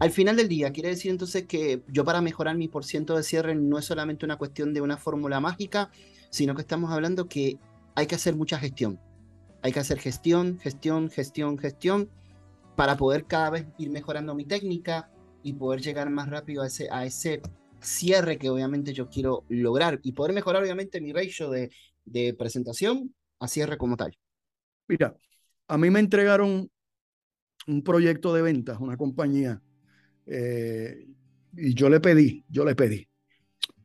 Al 0.00 0.10
final 0.10 0.34
del 0.34 0.48
día, 0.48 0.72
quiere 0.72 0.88
decir 0.88 1.12
entonces 1.12 1.46
que 1.46 1.84
yo 1.86 2.04
para 2.04 2.20
mejorar 2.20 2.56
mi 2.56 2.66
porciento 2.66 3.16
de 3.16 3.22
cierre 3.22 3.54
no 3.54 3.78
es 3.78 3.84
solamente 3.84 4.24
una 4.24 4.38
cuestión 4.38 4.74
de 4.74 4.80
una 4.80 4.96
fórmula 4.96 5.38
mágica, 5.38 5.92
sino 6.32 6.54
que 6.54 6.62
estamos 6.62 6.90
hablando 6.90 7.28
que 7.28 7.58
hay 7.94 8.06
que 8.06 8.14
hacer 8.14 8.34
mucha 8.34 8.58
gestión. 8.58 8.98
Hay 9.60 9.70
que 9.70 9.78
hacer 9.78 9.98
gestión, 9.98 10.58
gestión, 10.58 11.10
gestión, 11.10 11.58
gestión, 11.58 12.08
para 12.74 12.96
poder 12.96 13.26
cada 13.26 13.50
vez 13.50 13.66
ir 13.78 13.90
mejorando 13.90 14.34
mi 14.34 14.46
técnica 14.46 15.10
y 15.42 15.52
poder 15.52 15.82
llegar 15.82 16.08
más 16.10 16.28
rápido 16.30 16.62
a 16.62 16.66
ese, 16.66 16.88
a 16.90 17.04
ese 17.04 17.42
cierre 17.80 18.38
que 18.38 18.48
obviamente 18.48 18.94
yo 18.94 19.08
quiero 19.08 19.44
lograr 19.48 20.00
y 20.02 20.12
poder 20.12 20.32
mejorar 20.32 20.62
obviamente 20.62 21.00
mi 21.00 21.12
ratio 21.12 21.50
de, 21.50 21.70
de 22.06 22.32
presentación 22.34 23.14
a 23.38 23.46
cierre 23.46 23.76
como 23.76 23.96
tal. 23.96 24.16
Mira, 24.88 25.14
a 25.68 25.76
mí 25.76 25.90
me 25.90 26.00
entregaron 26.00 26.70
un 27.66 27.82
proyecto 27.82 28.32
de 28.32 28.42
ventas, 28.42 28.78
una 28.80 28.96
compañía, 28.96 29.60
eh, 30.26 31.06
y 31.54 31.74
yo 31.74 31.90
le 31.90 32.00
pedí, 32.00 32.44
yo 32.48 32.64
le 32.64 32.74
pedí 32.74 33.06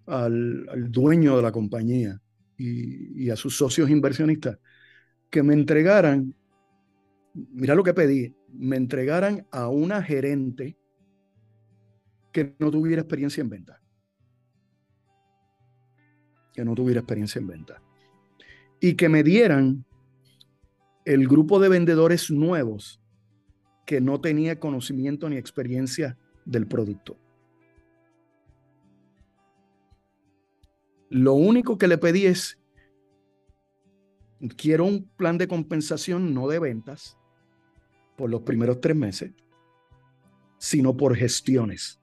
al, 0.06 0.68
al 0.70 0.89
dueño 0.89 1.36
de 1.36 1.42
la 1.42 1.51
compañía 1.51 2.22
y, 2.58 3.30
a 3.30 3.36
sus 3.36 3.56
socios 3.56 3.90
inversionistas 3.90 4.58
que 5.30 5.44
me 5.44 5.54
entregaran, 5.54 6.34
mira 7.34 7.76
lo 7.76 7.84
que 7.84 7.94
pedí, 7.94 8.36
me 8.54 8.78
entregaran 8.78 9.46
a 9.52 9.68
una 9.68 10.02
gerente 10.02 10.78
que 12.32 12.56
no 12.60 12.72
tuviera 12.72 13.02
experiencia 13.02 13.42
en 13.42 13.50
venta. 13.50 13.82
Que 16.54 16.66
no 16.66 16.74
tuviera 16.74 17.02
experiencia 17.02 17.40
en 17.40 17.48
venta 17.48 17.82
y 18.80 18.96
que 18.96 19.10
me 19.10 19.24
dieran 19.24 19.86
el 21.06 21.28
grupo 21.28 21.60
de 21.60 21.70
vendedores 21.70 22.30
nuevos 22.30 23.02
que 23.86 24.02
no 24.02 24.20
tenía 24.20 24.60
conocimiento 24.60 25.30
ni 25.30 25.38
experiencia 25.38 26.18
del 26.46 26.68
producto. 26.68 27.18
Lo 31.10 31.34
único 31.34 31.78
que 31.78 31.88
le 31.88 31.98
pedí 31.98 32.26
es, 32.26 32.60
quiero 34.58 34.86
un 34.86 35.10
plan 35.16 35.38
de 35.38 35.48
compensación 35.48 36.34
no 36.34 36.48
de 36.48 36.60
ventas 36.60 37.18
por 38.16 38.30
los 38.30 38.42
primeros 38.42 38.82
tres 38.82 38.96
meses, 38.96 39.32
sino 40.58 40.98
por 40.98 41.16
gestiones. 41.16 42.00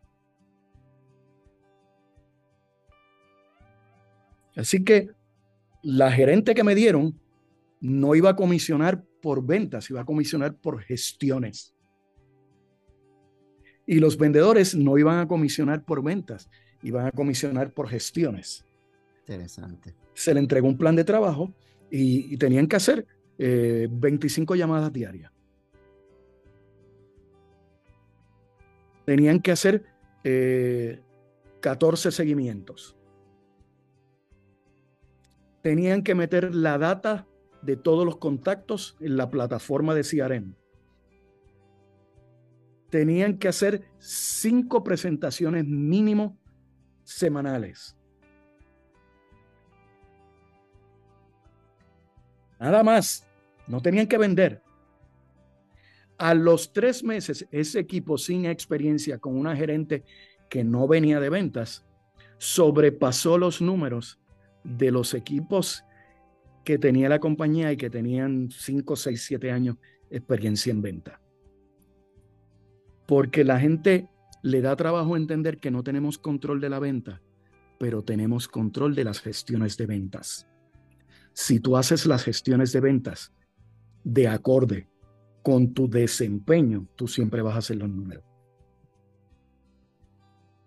Así 4.56 4.84
que 4.84 5.10
la 5.82 6.12
gerente 6.12 6.54
que 6.54 6.64
me 6.64 6.74
dieron 6.74 7.20
no 7.80 8.14
iba 8.14 8.30
a 8.30 8.36
comisionar 8.36 9.04
por 9.20 9.44
ventas, 9.44 9.90
iba 9.90 10.00
a 10.00 10.04
comisionar 10.04 10.56
por 10.56 10.80
gestiones. 10.80 11.74
Y 13.86 13.98
los 13.98 14.16
vendedores 14.16 14.74
no 14.74 14.96
iban 14.96 15.18
a 15.18 15.28
comisionar 15.28 15.84
por 15.84 16.02
ventas, 16.02 16.48
iban 16.82 17.06
a 17.06 17.10
comisionar 17.10 17.72
por 17.74 17.88
gestiones. 17.88 18.64
Interesante. 19.26 19.94
Se 20.12 20.34
le 20.34 20.40
entregó 20.40 20.68
un 20.68 20.76
plan 20.76 20.94
de 20.96 21.04
trabajo 21.04 21.52
y, 21.90 22.36
tenían 22.36 22.66
que 22.66 22.76
hacer 22.76 23.06
25 23.38 24.54
eh, 24.54 24.58
llamadas 24.58 24.92
diarias. 24.92 25.32
Tenían 29.04 29.40
que 29.40 29.52
hacer 29.52 29.84
14 31.60 32.08
eh, 32.08 32.12
seguimientos 32.12 32.96
tenían 35.64 36.02
que 36.02 36.14
meter 36.14 36.54
la 36.54 36.76
data 36.76 37.26
de 37.62 37.76
todos 37.76 38.04
los 38.04 38.18
contactos 38.18 38.98
en 39.00 39.16
la 39.16 39.30
plataforma 39.30 39.94
de 39.94 40.02
CRM. 40.02 40.54
Tenían 42.90 43.38
que 43.38 43.48
hacer 43.48 43.86
cinco 43.98 44.84
presentaciones 44.84 45.64
mínimo 45.64 46.38
semanales. 47.02 47.96
Nada 52.58 52.82
más. 52.82 53.26
No 53.66 53.80
tenían 53.80 54.06
que 54.06 54.18
vender. 54.18 54.62
A 56.18 56.34
los 56.34 56.72
tres 56.72 57.02
meses, 57.02 57.46
ese 57.50 57.80
equipo 57.80 58.18
sin 58.18 58.46
experiencia, 58.46 59.18
con 59.18 59.36
una 59.36 59.56
gerente 59.56 60.04
que 60.48 60.62
no 60.62 60.86
venía 60.86 61.18
de 61.18 61.30
ventas, 61.30 61.84
sobrepasó 62.38 63.38
los 63.38 63.60
números 63.60 64.20
de 64.62 64.90
los 64.90 65.14
equipos 65.14 65.84
que 66.64 66.78
tenía 66.78 67.08
la 67.08 67.18
compañía 67.18 67.72
y 67.72 67.76
que 67.76 67.90
tenían 67.90 68.50
5, 68.50 68.96
6, 68.96 69.22
7 69.22 69.50
años 69.50 69.76
experiencia 70.10 70.70
en 70.70 70.82
venta. 70.82 71.20
Porque 73.06 73.44
la 73.44 73.60
gente 73.60 74.08
le 74.42 74.60
da 74.60 74.76
trabajo 74.76 75.16
entender 75.16 75.58
que 75.58 75.70
no 75.70 75.82
tenemos 75.82 76.18
control 76.18 76.60
de 76.60 76.70
la 76.70 76.78
venta, 76.78 77.20
pero 77.78 78.02
tenemos 78.02 78.48
control 78.48 78.94
de 78.94 79.04
las 79.04 79.20
gestiones 79.20 79.76
de 79.76 79.86
ventas. 79.86 80.46
Si 81.34 81.60
tú 81.60 81.76
haces 81.76 82.06
las 82.06 82.22
gestiones 82.22 82.72
de 82.72 82.80
ventas 82.80 83.32
de 84.04 84.28
acorde 84.28 84.88
con 85.42 85.74
tu 85.74 85.90
desempeño, 85.90 86.88
tú 86.96 87.08
siempre 87.08 87.42
vas 87.42 87.56
a 87.56 87.58
hacer 87.58 87.76
los 87.76 87.90
números. 87.90 88.24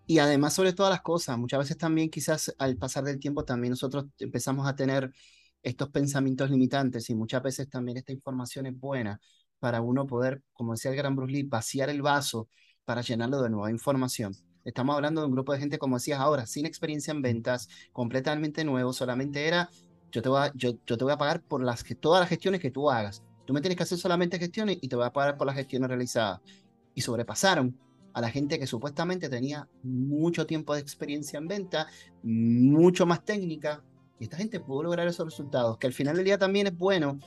Y 0.05 0.19
además, 0.19 0.53
sobre 0.53 0.73
todas 0.73 0.91
las 0.91 1.01
cosas, 1.01 1.37
muchas 1.37 1.59
veces 1.59 1.77
también 1.77 2.09
quizás 2.09 2.53
al 2.59 2.77
pasar 2.77 3.03
del 3.03 3.19
tiempo 3.19 3.43
también 3.43 3.71
nosotros 3.71 4.05
empezamos 4.19 4.67
a 4.67 4.75
tener 4.75 5.11
estos 5.63 5.89
pensamientos 5.89 6.49
limitantes 6.49 7.09
y 7.09 7.15
muchas 7.15 7.41
veces 7.43 7.69
también 7.69 7.97
esta 7.97 8.13
información 8.13 8.67
es 8.67 8.79
buena 8.79 9.19
para 9.59 9.81
uno 9.81 10.05
poder, 10.05 10.43
como 10.53 10.73
decía 10.73 10.91
el 10.91 10.97
gran 10.97 11.15
Bruce 11.15 11.33
Lee, 11.33 11.43
vaciar 11.43 11.89
el 11.89 12.01
vaso 12.01 12.49
para 12.85 13.01
llenarlo 13.01 13.41
de 13.41 13.49
nueva 13.49 13.71
información. 13.71 14.33
Estamos 14.63 14.95
hablando 14.95 15.21
de 15.21 15.27
un 15.27 15.33
grupo 15.33 15.53
de 15.53 15.59
gente, 15.59 15.77
como 15.77 15.95
decías 15.95 16.19
ahora, 16.19 16.45
sin 16.45 16.65
experiencia 16.65 17.11
en 17.11 17.21
ventas, 17.21 17.69
completamente 17.93 18.63
nuevo, 18.63 18.93
solamente 18.93 19.47
era, 19.47 19.69
yo 20.11 20.21
te 20.21 20.29
voy 20.29 20.41
a, 20.41 20.51
yo, 20.55 20.71
yo 20.85 20.97
te 20.97 21.03
voy 21.03 21.13
a 21.13 21.17
pagar 21.17 21.41
por 21.41 21.63
las 21.63 21.83
todas 21.99 22.21
las 22.21 22.29
gestiones 22.29 22.61
que 22.61 22.71
tú 22.71 22.89
hagas. 22.89 23.23
Tú 23.45 23.53
me 23.53 23.61
tienes 23.61 23.77
que 23.77 23.83
hacer 23.83 23.97
solamente 23.97 24.39
gestiones 24.39 24.77
y 24.81 24.87
te 24.87 24.95
voy 24.95 25.05
a 25.05 25.13
pagar 25.13 25.37
por 25.37 25.47
las 25.47 25.55
gestiones 25.55 25.87
realizadas. 25.87 26.41
Y 26.93 27.01
sobrepasaron 27.01 27.77
a 28.13 28.21
la 28.21 28.29
gente 28.29 28.57
que 28.57 28.67
supuestamente 28.67 29.29
tenía 29.29 29.69
mucho 29.83 30.45
tiempo 30.45 30.73
de 30.73 30.81
experiencia 30.81 31.37
en 31.37 31.47
venta, 31.47 31.87
mucho 32.23 33.05
más 33.05 33.23
técnica, 33.23 33.83
y 34.19 34.23
esta 34.23 34.37
gente 34.37 34.59
pudo 34.59 34.83
lograr 34.83 35.07
esos 35.07 35.25
resultados, 35.25 35.77
que 35.77 35.87
al 35.87 35.93
final 35.93 36.15
del 36.15 36.25
día 36.25 36.37
también 36.37 36.67
es 36.67 36.75
bueno, 36.75 37.19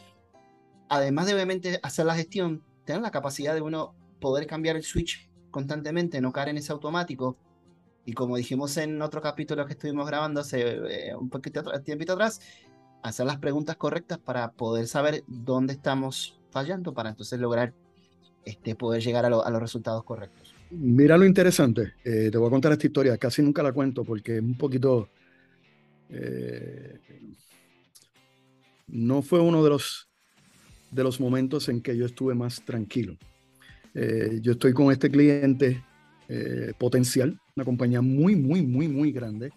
además 0.89 1.27
de 1.27 1.35
obviamente 1.35 1.79
hacer 1.83 2.07
la 2.07 2.17
gestión, 2.17 2.65
tener 2.85 3.03
la 3.03 3.13
capacidad 3.13 3.55
de 3.55 3.61
uno 3.61 3.95
poder 4.21 4.47
cambiar 4.47 4.77
el 4.77 4.83
switch 4.83 5.31
constantemente, 5.51 6.21
no 6.21 6.33
caer 6.33 6.51
en 6.51 6.59
ese 6.59 6.73
automático. 6.73 7.37
Y 8.05 8.13
como 8.13 8.37
dijimos 8.37 8.77
en 8.77 9.01
otro 9.03 9.21
capítulo 9.21 9.67
que 9.67 9.75
estuvimos 9.75 10.07
grabando 10.07 10.41
hace 10.41 11.11
eh, 11.11 11.15
un 11.15 11.31
poquito 11.31 11.63
tiempo 11.83 12.13
atrás, 12.13 12.41
hacer 13.03 13.27
las 13.27 13.39
preguntas 13.39 13.77
correctas 13.77 14.19
para 14.19 14.53
poder 14.53 14.87
saber 14.87 15.25
dónde 15.27 15.73
estamos 15.75 16.39
fallando, 16.51 16.93
para 16.93 17.11
entonces 17.11 17.39
lograr 17.41 17.73
este, 18.45 18.75
poder 18.75 19.03
llegar 19.03 19.25
a 19.25 19.31
los 19.31 19.61
resultados 19.61 20.05
correctos. 20.05 20.55
Mira 20.71 21.19
lo 21.19 21.25
interesante, 21.25 21.95
eh, 22.05 22.29
te 22.31 22.39
voy 22.39 22.47
a 22.47 22.51
contar 22.51 22.73
esta 22.73 22.87
historia, 22.87 23.19
casi 23.19 23.43
nunca 23.43 23.63
la 23.63 23.73
cuento 23.73 24.05
porque 24.05 24.37
es 24.37 24.43
un 24.43 24.57
poquito... 24.57 25.09
Eh, 26.09 26.99
no 28.89 29.23
fue 29.23 29.41
uno 29.41 29.63
de 29.63 29.71
los, 29.71 30.09
de 30.91 31.05
los 31.05 31.21
momentos 31.21 31.69
en 31.69 31.81
que 31.81 31.97
yo 31.97 32.07
estuve 32.07 32.35
más 32.35 32.65
tranquilo. 32.65 33.17
Eh, 33.95 34.39
yo 34.43 34.53
estoy 34.53 34.73
con 34.73 34.91
este 34.93 35.11
cliente 35.11 35.85
potencial, 36.79 37.37
una 37.57 37.65
compañía 37.65 38.01
muy, 38.01 38.37
muy, 38.37 38.63
muy, 38.63 38.87
muy 38.87 39.11
grande, 39.11 39.51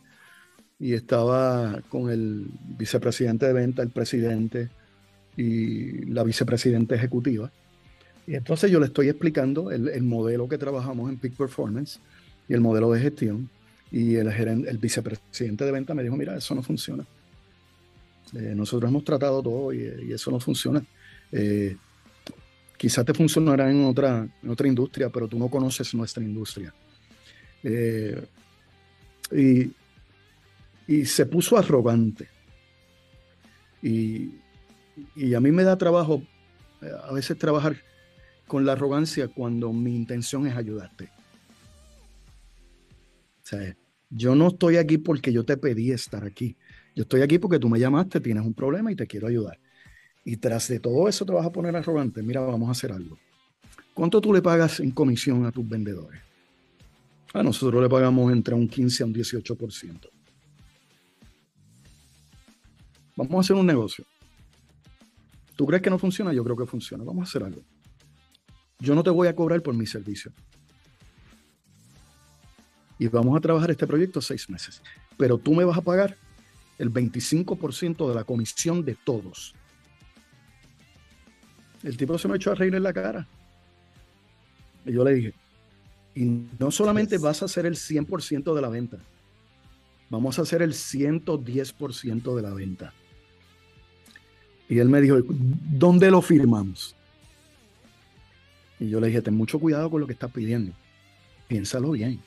y 0.84 0.96
estaba 0.96 1.82
con 1.88 2.10
el 2.10 2.46
vicepresidente 2.78 3.46
de 3.46 3.54
venta, 3.54 3.82
el 3.82 3.90
presidente 3.90 4.68
y 5.38 6.08
la 6.08 6.24
vicepresidenta 6.24 6.94
ejecutiva. 6.94 7.50
Y 8.28 8.36
entonces 8.36 8.70
yo 8.70 8.82
le 8.82 8.88
estoy 8.88 9.08
explicando 9.08 9.72
el, 9.72 10.04
modelo 10.04 10.50
que 10.50 10.58
trabajamos 10.58 11.10
en 11.10 11.18
Peak 11.18 11.38
Performance 11.38 12.02
y 12.50 12.54
el 12.54 12.60
modelo 12.60 12.92
de 12.92 13.00
gestión. 13.00 13.50
Y 13.94 14.16
el, 14.16 14.28
el 14.28 14.78
vicepresidente 14.78 15.64
de 15.64 15.72
venta 15.72 15.94
me 15.94 16.04
dijo, 16.04 16.18
mira, 16.18 16.36
eso 16.36 16.54
no 16.54 16.62
funciona. 16.62 17.06
Eh, 18.34 18.54
nosotros 18.54 18.90
hemos 18.90 19.06
tratado 19.06 19.42
todo 19.42 19.72
y, 19.72 20.12
eso 20.12 20.32
no 20.32 20.40
funciona. 20.42 20.84
Eh, 21.32 21.78
quizás 22.76 23.06
te 23.06 23.14
funcionará 23.14 23.72
en 23.72 23.86
otra, 23.86 24.28
en 24.44 24.50
otra 24.50 24.68
industria, 24.68 25.08
pero 25.08 25.30
tú 25.30 25.40
no 25.40 25.48
conoces 25.48 25.94
nuestra 25.94 26.22
industria. 26.22 26.74
Eh, 27.64 28.22
y, 29.32 29.72
y, 30.88 31.06
se 31.06 31.26
puso 31.26 31.58
arrogante. 31.58 32.28
Y, 33.82 34.36
y, 35.16 35.34
a 35.34 35.40
mí 35.40 35.52
me 35.52 35.64
da 35.64 35.78
trabajo 35.78 36.22
a 37.04 37.14
veces 37.14 37.38
trabajar 37.38 37.78
con 38.48 38.66
la 38.66 38.74
arrogancia 38.74 39.28
cuando 39.28 39.72
mi 39.72 39.96
intención 39.96 40.48
es 40.48 40.56
ayudarte. 40.56 41.06
O 43.44 43.46
sea, 43.46 43.76
yo 44.10 44.36
no 44.36 44.50
estoy 44.50 44.78
aquí 44.78 44.98
porque 44.98 45.34
yo 45.34 45.44
te 45.44 45.58
pedí 45.58 45.92
estar 45.92 46.24
aquí. 46.24 46.56
Yo 46.96 47.04
estoy 47.04 47.22
aquí 47.22 47.40
porque 47.40 47.60
tú 47.60 47.70
me 47.70 47.80
llamaste, 47.80 48.20
tienes 48.20 48.46
un 48.46 48.54
problema 48.54 48.92
y 48.92 48.96
te 48.96 49.08
quiero 49.08 49.28
ayudar. 49.28 49.60
Y 50.24 50.38
tras 50.38 50.68
de 50.68 50.80
todo 50.80 51.08
eso 51.10 51.26
te 51.26 51.34
vas 51.34 51.46
a 51.46 51.52
poner 51.52 51.76
arrogante. 51.76 52.22
Mira, 52.22 52.42
vamos 52.42 52.70
a 52.70 52.72
hacer 52.72 52.92
algo. 52.92 53.18
¿Cuánto 53.94 54.22
tú 54.22 54.34
le 54.34 54.42
pagas 54.42 54.80
en 54.80 54.92
comisión 54.92 55.46
a 55.46 55.52
tus 55.52 55.68
vendedores? 55.68 56.22
A 57.34 57.44
nosotros 57.44 57.82
le 57.82 57.90
pagamos 57.90 58.32
entre 58.32 58.54
un 58.54 58.68
15 58.68 59.04
a 59.04 59.06
un 59.08 59.14
18%. 59.14 60.10
Vamos 63.16 63.36
a 63.36 63.40
hacer 63.42 63.56
un 63.56 63.66
negocio. 63.66 64.06
¿Tú 65.56 65.66
crees 65.66 65.82
que 65.82 65.90
no 65.90 66.00
funciona? 66.00 66.34
Yo 66.34 66.44
creo 66.44 66.58
que 66.58 66.66
funciona. 66.66 67.04
Vamos 67.04 67.28
a 67.28 67.30
hacer 67.30 67.44
algo. 67.44 67.62
Yo 68.80 68.96
no 68.96 69.04
te 69.04 69.10
voy 69.10 69.28
a 69.28 69.36
cobrar 69.36 69.62
por 69.62 69.74
mi 69.74 69.86
servicio. 69.86 70.32
Y 72.98 73.08
vamos 73.08 73.38
a 73.38 73.42
trabajar 73.42 73.72
este 73.72 73.86
proyecto 73.86 74.22
seis 74.22 74.50
meses. 74.50 74.82
Pero 75.18 75.38
tú 75.38 75.54
me 75.54 75.64
vas 75.64 75.78
a 75.78 75.82
pagar 75.82 76.18
el 76.78 76.92
25% 76.92 78.10
de 78.10 78.16
la 78.16 78.24
comisión 78.24 78.84
de 78.84 78.96
todos. 78.96 79.54
El 81.84 81.98
tipo 81.98 82.18
se 82.18 82.28
me 82.28 82.38
echó 82.38 82.52
a 82.52 82.56
reír 82.56 82.74
en 82.76 82.84
la 82.84 82.94
cara. 82.94 83.28
Y 84.86 84.94
yo 84.94 85.04
le 85.04 85.14
dije, 85.14 85.34
y 86.16 86.26
no 86.60 86.72
solamente 86.72 87.18
vas 87.18 87.42
a 87.42 87.46
hacer 87.46 87.66
el 87.66 87.76
100% 87.76 88.54
de 88.54 88.62
la 88.62 88.70
venta, 88.70 88.98
vamos 90.10 90.40
a 90.40 90.44
hacer 90.44 90.62
el 90.62 90.74
110% 90.74 92.36
de 92.36 92.42
la 92.42 92.54
venta. 92.54 92.94
Y 94.74 94.80
él 94.80 94.90
me 94.90 95.00
dijo, 95.02 95.20
¿dónde 95.22 96.10
lo 96.10 96.20
firmamos? 96.20 96.96
Y 98.80 98.90
yo 98.90 99.00
le 99.00 99.06
dije, 99.06 99.22
ten 99.22 99.36
mucho 99.36 99.60
cuidado 99.60 99.92
con 99.92 100.02
lo 100.02 100.08
que 100.08 100.14
estás 100.14 100.32
pidiendo. 100.32 100.74
Piénsalo 101.48 101.92
bien. 101.92 102.20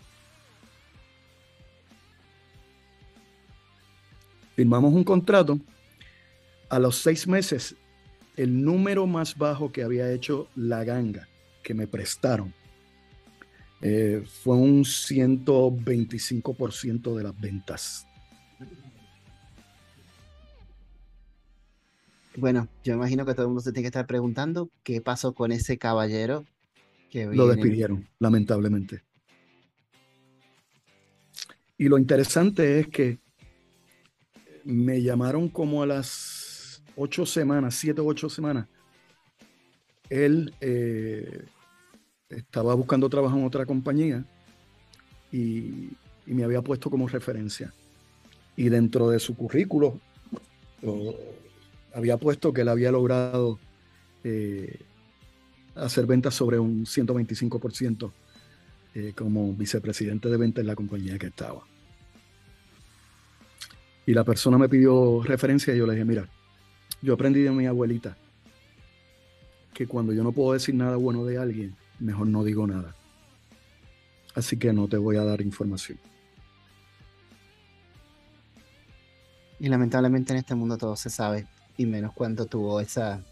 Firmamos 4.54 4.94
un 4.94 5.02
contrato. 5.02 5.58
A 6.68 6.78
los 6.78 6.98
seis 6.98 7.26
meses, 7.26 7.74
el 8.36 8.62
número 8.62 9.08
más 9.08 9.36
bajo 9.36 9.72
que 9.72 9.82
había 9.82 10.12
hecho 10.12 10.46
la 10.54 10.84
ganga 10.84 11.26
que 11.64 11.74
me 11.74 11.88
prestaron 11.88 12.54
eh, 13.82 14.24
fue 14.44 14.54
un 14.54 14.84
125% 14.84 17.16
de 17.16 17.24
las 17.24 17.40
ventas. 17.40 18.06
Bueno, 22.36 22.68
yo 22.84 22.94
imagino 22.94 23.24
que 23.24 23.32
todo 23.32 23.42
el 23.42 23.48
mundo 23.48 23.62
se 23.62 23.72
tiene 23.72 23.84
que 23.84 23.88
estar 23.88 24.06
preguntando 24.06 24.70
qué 24.82 25.00
pasó 25.00 25.32
con 25.32 25.52
ese 25.52 25.78
caballero 25.78 26.44
que 27.10 27.26
Lo 27.26 27.48
despidieron, 27.48 28.06
lamentablemente. 28.18 29.02
Y 31.78 31.88
lo 31.88 31.98
interesante 31.98 32.80
es 32.80 32.88
que 32.88 33.18
me 34.64 35.00
llamaron 35.02 35.48
como 35.48 35.82
a 35.82 35.86
las 35.86 36.82
ocho 36.96 37.24
semanas, 37.24 37.74
siete 37.74 38.00
o 38.00 38.06
ocho 38.06 38.28
semanas. 38.28 38.66
Él 40.10 40.54
eh, 40.60 41.44
estaba 42.28 42.74
buscando 42.74 43.08
trabajo 43.08 43.36
en 43.36 43.44
otra 43.44 43.64
compañía 43.64 44.24
y, 45.32 45.90
me 46.26 46.42
había 46.42 46.60
puesto 46.60 46.90
como 46.90 47.06
referencia. 47.06 47.72
Y 48.56 48.68
dentro 48.68 49.10
de 49.10 49.20
su 49.20 49.36
currículo 49.36 50.00
había 51.96 52.18
puesto 52.18 52.52
que 52.52 52.60
él 52.60 52.68
había 52.68 52.92
logrado 52.92 53.58
eh, 54.22 54.80
hacer 55.74 56.04
ventas 56.04 56.34
sobre 56.34 56.58
un 56.58 56.84
125% 56.84 58.12
eh, 58.94 59.12
como 59.16 59.54
vicepresidente 59.54 60.28
de 60.28 60.36
ventas 60.36 60.60
en 60.60 60.66
la 60.66 60.74
compañía 60.74 61.18
que 61.18 61.28
estaba. 61.28 61.62
Y 64.04 64.12
la 64.12 64.24
persona 64.24 64.58
me 64.58 64.68
pidió 64.68 65.22
referencia 65.22 65.74
y 65.74 65.78
yo 65.78 65.86
le 65.86 65.94
dije, 65.94 66.04
mira, 66.04 66.28
yo 67.00 67.14
aprendí 67.14 67.40
de 67.40 67.50
mi 67.50 67.66
abuelita 67.66 68.14
que 69.72 69.86
cuando 69.86 70.12
yo 70.12 70.22
no 70.22 70.32
puedo 70.32 70.52
decir 70.52 70.74
nada 70.74 70.96
bueno 70.96 71.24
de 71.24 71.38
alguien, 71.38 71.76
mejor 71.98 72.26
no 72.26 72.44
digo 72.44 72.66
nada. 72.66 72.94
Así 74.34 74.58
que 74.58 74.70
no 74.74 74.86
te 74.86 74.98
voy 74.98 75.16
a 75.16 75.24
dar 75.24 75.40
información. 75.40 75.98
Y 79.58 79.68
lamentablemente 79.68 80.34
en 80.34 80.40
este 80.40 80.54
mundo 80.54 80.76
todo 80.76 80.94
se 80.94 81.08
sabe, 81.08 81.46
y 81.76 81.86
menos 81.86 82.12
cuando 82.14 82.46
tuvo 82.46 82.80
esa... 82.80 83.22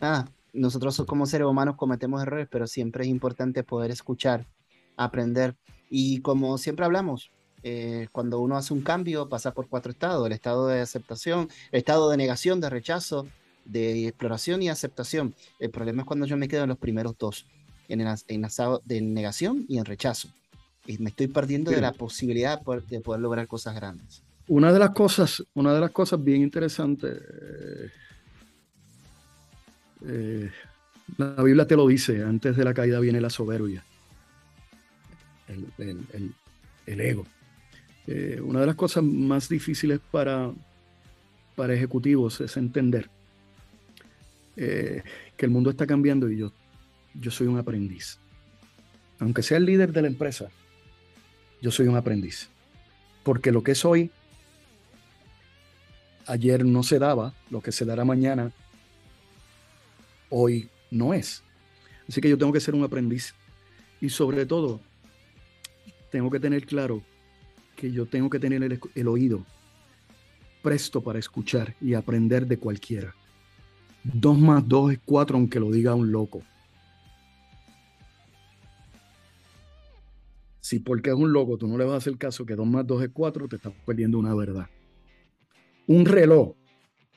Ah, 0.00 0.26
nosotros 0.52 1.02
como 1.06 1.26
seres 1.26 1.46
humanos 1.46 1.76
cometemos 1.76 2.22
errores, 2.22 2.48
pero 2.50 2.66
siempre 2.66 3.04
es 3.04 3.10
importante 3.10 3.62
poder 3.62 3.90
escuchar, 3.90 4.46
aprender. 4.96 5.56
Y 5.88 6.20
como 6.20 6.58
siempre 6.58 6.84
hablamos, 6.84 7.30
eh, 7.62 8.08
cuando 8.12 8.40
uno 8.40 8.56
hace 8.56 8.72
un 8.72 8.80
cambio 8.80 9.28
pasa 9.28 9.52
por 9.52 9.68
cuatro 9.68 9.92
estados, 9.92 10.26
el 10.26 10.32
estado 10.32 10.66
de 10.66 10.80
aceptación, 10.80 11.48
el 11.72 11.78
estado 11.78 12.10
de 12.10 12.16
negación, 12.16 12.60
de 12.60 12.70
rechazo, 12.70 13.26
de 13.64 14.08
exploración 14.08 14.62
y 14.62 14.68
aceptación. 14.68 15.34
El 15.58 15.70
problema 15.70 16.02
es 16.02 16.06
cuando 16.06 16.26
yo 16.26 16.36
me 16.36 16.48
quedo 16.48 16.62
en 16.62 16.70
los 16.70 16.78
primeros 16.78 17.16
dos, 17.18 17.46
en 17.88 18.00
el, 18.00 18.44
estado 18.44 18.82
de 18.84 19.00
negación 19.00 19.66
y 19.68 19.78
en 19.78 19.84
rechazo. 19.84 20.28
Y 20.86 20.98
me 20.98 21.10
estoy 21.10 21.28
perdiendo 21.28 21.70
de 21.70 21.80
la 21.80 21.92
posibilidad 21.92 22.58
de 22.58 23.00
poder, 23.00 23.20
lograr 23.20 23.46
cosas 23.46 23.74
grandes. 23.74 24.22
Una 24.50 24.72
de 24.72 24.80
las 24.80 24.90
cosas, 24.90 25.44
una 25.54 25.72
de 25.72 25.78
las 25.78 25.92
cosas 25.92 26.24
bien 26.24 26.42
interesantes, 26.42 27.22
eh, 30.04 30.50
la 31.18 31.40
Biblia 31.44 31.68
te 31.68 31.76
lo 31.76 31.86
dice, 31.86 32.24
antes 32.24 32.56
de 32.56 32.64
la 32.64 32.74
caída 32.74 32.98
viene 32.98 33.20
la 33.20 33.30
soberbia, 33.30 33.84
el 35.46 37.00
ego. 37.00 37.28
Eh, 38.08 38.40
una 38.42 38.58
de 38.58 38.66
las 38.66 38.74
cosas 38.74 39.04
más 39.04 39.48
difíciles 39.48 40.00
para, 40.10 40.50
para 41.54 41.72
ejecutivos 41.72 42.40
es 42.40 42.56
entender 42.56 43.08
eh, 44.56 45.04
que 45.36 45.46
el 45.46 45.52
mundo 45.52 45.70
está 45.70 45.86
cambiando 45.86 46.28
y 46.28 46.38
yo, 46.38 46.52
yo 47.14 47.30
soy 47.30 47.46
un 47.46 47.56
aprendiz. 47.56 48.18
Aunque 49.20 49.44
sea 49.44 49.58
el 49.58 49.64
líder 49.64 49.92
de 49.92 50.02
la 50.02 50.08
empresa, 50.08 50.48
yo 51.62 51.70
soy 51.70 51.86
un 51.86 51.94
aprendiz. 51.94 52.48
Porque 53.22 53.52
lo 53.52 53.62
que 53.62 53.72
es 53.72 53.84
hoy, 53.84 54.10
ayer 56.26 56.64
no 56.64 56.82
se 56.82 56.98
daba, 56.98 57.34
lo 57.50 57.60
que 57.60 57.72
se 57.72 57.84
dará 57.84 58.04
mañana, 58.04 58.52
hoy 60.28 60.68
no 60.90 61.14
es. 61.14 61.42
Así 62.08 62.20
que 62.20 62.28
yo 62.28 62.38
tengo 62.38 62.52
que 62.52 62.60
ser 62.60 62.74
un 62.74 62.84
aprendiz. 62.84 63.34
Y 64.00 64.08
sobre 64.08 64.46
todo, 64.46 64.80
tengo 66.10 66.30
que 66.30 66.40
tener 66.40 66.66
claro 66.66 67.02
que 67.76 67.90
yo 67.92 68.06
tengo 68.06 68.28
que 68.28 68.38
tener 68.38 68.80
el, 68.94 69.08
oído 69.08 69.44
presto 70.62 71.00
para 71.02 71.18
escuchar 71.18 71.74
y 71.80 71.94
aprender 71.94 72.46
de 72.46 72.58
cualquiera. 72.58 73.14
Dos 74.02 74.38
más 74.38 74.66
dos 74.66 74.92
es 74.92 74.98
cuatro, 75.04 75.36
aunque 75.36 75.60
lo 75.60 75.70
diga 75.70 75.94
un 75.94 76.10
loco. 76.10 76.42
Si 80.60 80.78
porque 80.78 81.10
es 81.10 81.16
un 81.16 81.32
loco 81.32 81.56
tú 81.56 81.66
no 81.66 81.78
le 81.78 81.84
vas 81.84 81.94
a 81.94 81.96
hacer 81.98 82.16
caso 82.16 82.44
que 82.44 82.54
dos 82.54 82.66
más 82.66 82.86
dos 82.86 83.02
es 83.02 83.10
cuatro, 83.12 83.48
te 83.48 83.56
estás 83.56 83.72
perdiendo 83.86 84.18
una 84.18 84.34
verdad. 84.34 84.68
Un 85.86 86.06
reloj 86.06 86.54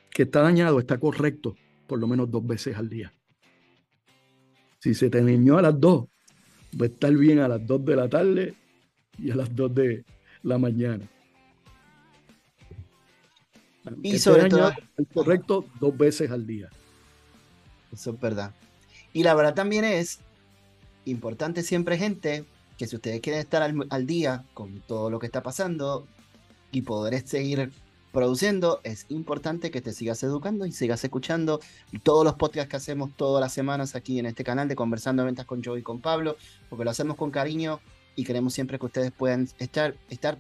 que 0.10 0.24
está 0.24 0.42
dañado 0.42 0.80
está 0.80 0.98
correcto 0.98 1.56
por 1.88 2.00
lo 2.00 2.08
menos 2.08 2.30
dos 2.32 2.46
veces 2.46 2.76
al 2.76 2.90
día. 2.90 3.14
Si 4.80 4.94
se 4.94 5.10
te 5.10 5.22
niñó 5.22 5.58
a 5.58 5.62
las 5.62 5.80
dos, 5.80 6.08
va 6.80 6.86
a 6.86 6.90
estar 6.90 7.14
bien 7.14 7.40
a 7.40 7.48
las 7.48 7.66
dos 7.66 7.84
de 7.86 7.96
la 7.96 8.10
tarde 8.10 8.56
y 9.18 9.32
a 9.32 9.36
las 9.36 9.56
dos 9.56 9.74
de, 9.74 10.04
la 10.44 10.58
mañana. 10.58 11.10
Y 14.02 14.20
sobre 14.20 14.50
todo, 14.50 14.72
el 14.98 15.08
correcto 15.08 15.66
dos 15.80 15.98
veces 15.98 16.32
al 16.32 16.46
día. 16.46 16.70
Eso 17.92 18.12
es 18.12 18.20
verdad. 18.20 18.54
Y 19.12 19.24
la 19.24 19.34
verdad 19.34 19.56
también 19.56 19.84
es 19.84 20.20
importante 21.06 21.64
siempre, 21.64 21.98
gente, 21.98 22.46
que 22.78 22.88
si 22.88 22.96
ustedes 22.96 23.20
quieren 23.22 23.42
estar 23.42 23.62
al, 23.62 24.08
día 24.08 24.46
con 24.54 24.80
todo 24.82 25.10
lo 25.10 25.20
que 25.20 25.26
está 25.26 25.44
pasando 25.44 26.08
y 26.72 26.82
poder 26.82 27.28
seguir 27.28 27.72
produciendo, 28.14 28.80
es 28.84 29.08
importante 29.10 29.72
que 29.72 29.82
te 29.82 29.92
sigas 29.92 30.22
educando 30.22 30.68
y 30.68 30.72
sigas 30.72 31.04
escuchando 31.04 31.60
todos 32.04 32.24
los 32.24 32.36
podcasts 32.36 32.70
que 32.70 32.78
hacemos 32.78 33.10
todas 33.18 33.42
las 33.42 33.52
semanas 33.52 33.96
aquí 33.96 34.20
en 34.20 34.28
este 34.28 34.44
canal 34.44 34.68
de 34.68 34.76
Conversando 34.76 35.26
Ventas 35.26 35.48
con 35.48 35.64
Joe 35.64 35.80
y 35.80 35.82
con 35.82 36.00
Pablo, 36.00 36.38
porque 36.70 36.86
lo 36.86 36.92
hacemos 36.92 37.18
con 37.18 37.32
cariño 37.32 37.82
y 38.16 38.24
queremos 38.24 38.54
siempre 38.54 38.78
que 38.78 38.86
ustedes 38.86 39.12
puedan 39.12 39.50
estar, 39.58 39.96
estar 40.10 40.38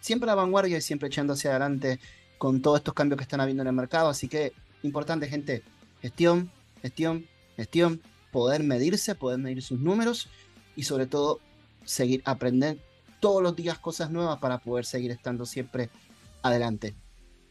siempre 0.00 0.30
a 0.30 0.36
la 0.36 0.42
vanguardia 0.42 0.76
y 0.76 0.82
siempre 0.82 1.08
echando 1.08 1.32
hacia 1.32 1.50
adelante 1.50 1.98
con 2.36 2.60
todos 2.60 2.80
estos 2.80 2.92
cambios 2.92 3.16
que 3.16 3.24
están 3.24 3.40
habiendo 3.40 3.62
en 3.62 3.68
el 3.68 3.74
mercado. 3.74 4.10
Así 4.10 4.28
que 4.28 4.52
importante, 4.82 5.26
gente, 5.26 5.62
gestión, 6.02 6.50
gestión, 6.82 7.26
gestión, 7.56 8.02
poder 8.32 8.62
medirse, 8.62 9.14
poder 9.14 9.38
medir 9.38 9.62
sus 9.62 9.80
números 9.80 10.28
y 10.76 10.82
sobre 10.82 11.06
todo 11.06 11.40
seguir 11.86 12.20
aprender 12.26 12.76
todos 13.18 13.42
los 13.42 13.56
días 13.56 13.78
cosas 13.78 14.10
nuevas 14.10 14.38
para 14.40 14.58
poder 14.58 14.84
seguir 14.84 15.10
estando 15.10 15.46
siempre 15.46 15.88
adelante 16.42 16.94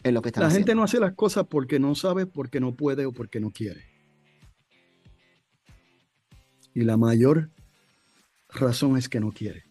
en 0.03 0.13
lo 0.13 0.21
que 0.21 0.29
están 0.29 0.43
La 0.43 0.51
gente 0.51 0.75
no 0.75 0.83
hace 0.83 0.99
las 0.99 1.13
cosas 1.13 1.45
porque 1.47 1.79
no 1.79 1.95
sabe, 1.95 2.25
porque 2.25 2.59
no 2.59 2.75
puede 2.75 3.05
o 3.05 3.13
porque 3.13 3.39
no 3.39 3.51
quiere. 3.51 3.85
Y 6.73 6.81
la 6.81 6.97
mayor 6.97 7.49
razón 8.49 8.97
es 8.97 9.07
que 9.07 9.19
no 9.19 9.31
quiere. 9.31 9.63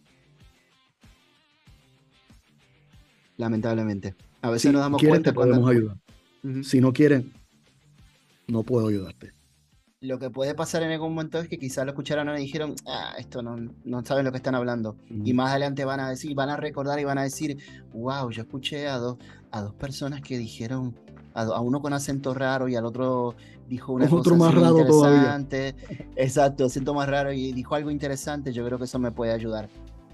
Lamentablemente. 3.37 4.15
A 4.41 4.49
veces 4.49 4.71
nos 4.71 4.81
damos 4.81 5.01
cuenta. 5.01 5.31
Te 5.31 5.35
podemos 5.35 5.69
ayudar. 5.69 5.97
Si 6.63 6.81
no 6.81 6.91
quieren, 6.93 7.31
no 8.47 8.63
puedo 8.63 8.87
ayudarte. 8.87 9.31
Lo 10.03 10.19
que 10.19 10.29
puede 10.29 10.53
pasar 10.53 10.83
en 10.83 10.91
algún 10.91 11.13
momento 11.13 11.39
es 11.39 11.47
que 11.47 11.57
quizás 11.57 11.85
lo 11.85 11.91
escucharon 11.91 12.27
y 12.37 12.41
dijeron, 12.41 12.75
ah, 12.85 13.13
esto 13.17 13.41
no, 13.41 13.55
no 13.85 14.03
saben 14.03 14.25
lo 14.25 14.31
que 14.31 14.37
están 14.37 14.53
hablando. 14.53 14.97
Y 15.09 15.31
más 15.33 15.51
adelante 15.51 15.85
van 15.85 16.01
a 16.01 16.09
decir, 16.09 16.35
van 16.35 16.49
a 16.49 16.57
recordar 16.57 16.99
y 16.99 17.05
van 17.05 17.17
a 17.19 17.23
decir, 17.23 17.57
wow, 17.93 18.29
yo 18.29 18.41
escuché 18.41 18.89
a 18.89 18.97
dos, 18.97 19.17
a 19.51 19.61
dos 19.61 19.73
personas 19.75 20.19
que 20.19 20.37
dijeron, 20.37 20.93
a, 21.33 21.61
uno 21.61 21.81
con 21.81 21.93
acento 21.93 22.33
raro 22.33 22.67
y 22.67 22.75
al 22.75 22.85
otro 22.85 23.33
dijo 23.69 23.93
una 23.93 24.09
cosa 24.09 24.35
más 24.35 24.53
raro 24.53 24.79
interesante. 24.79 25.73
Exacto, 26.17 26.65
acento 26.65 26.93
más 26.93 27.07
raro 27.07 27.31
y 27.31 27.53
dijo 27.53 27.73
algo 27.73 27.89
interesante. 27.89 28.51
Yo 28.51 28.65
creo 28.65 28.77
que 28.77 28.83
eso 28.83 28.99
me 28.99 29.11
puede 29.11 29.31
ayudar. 29.31 29.69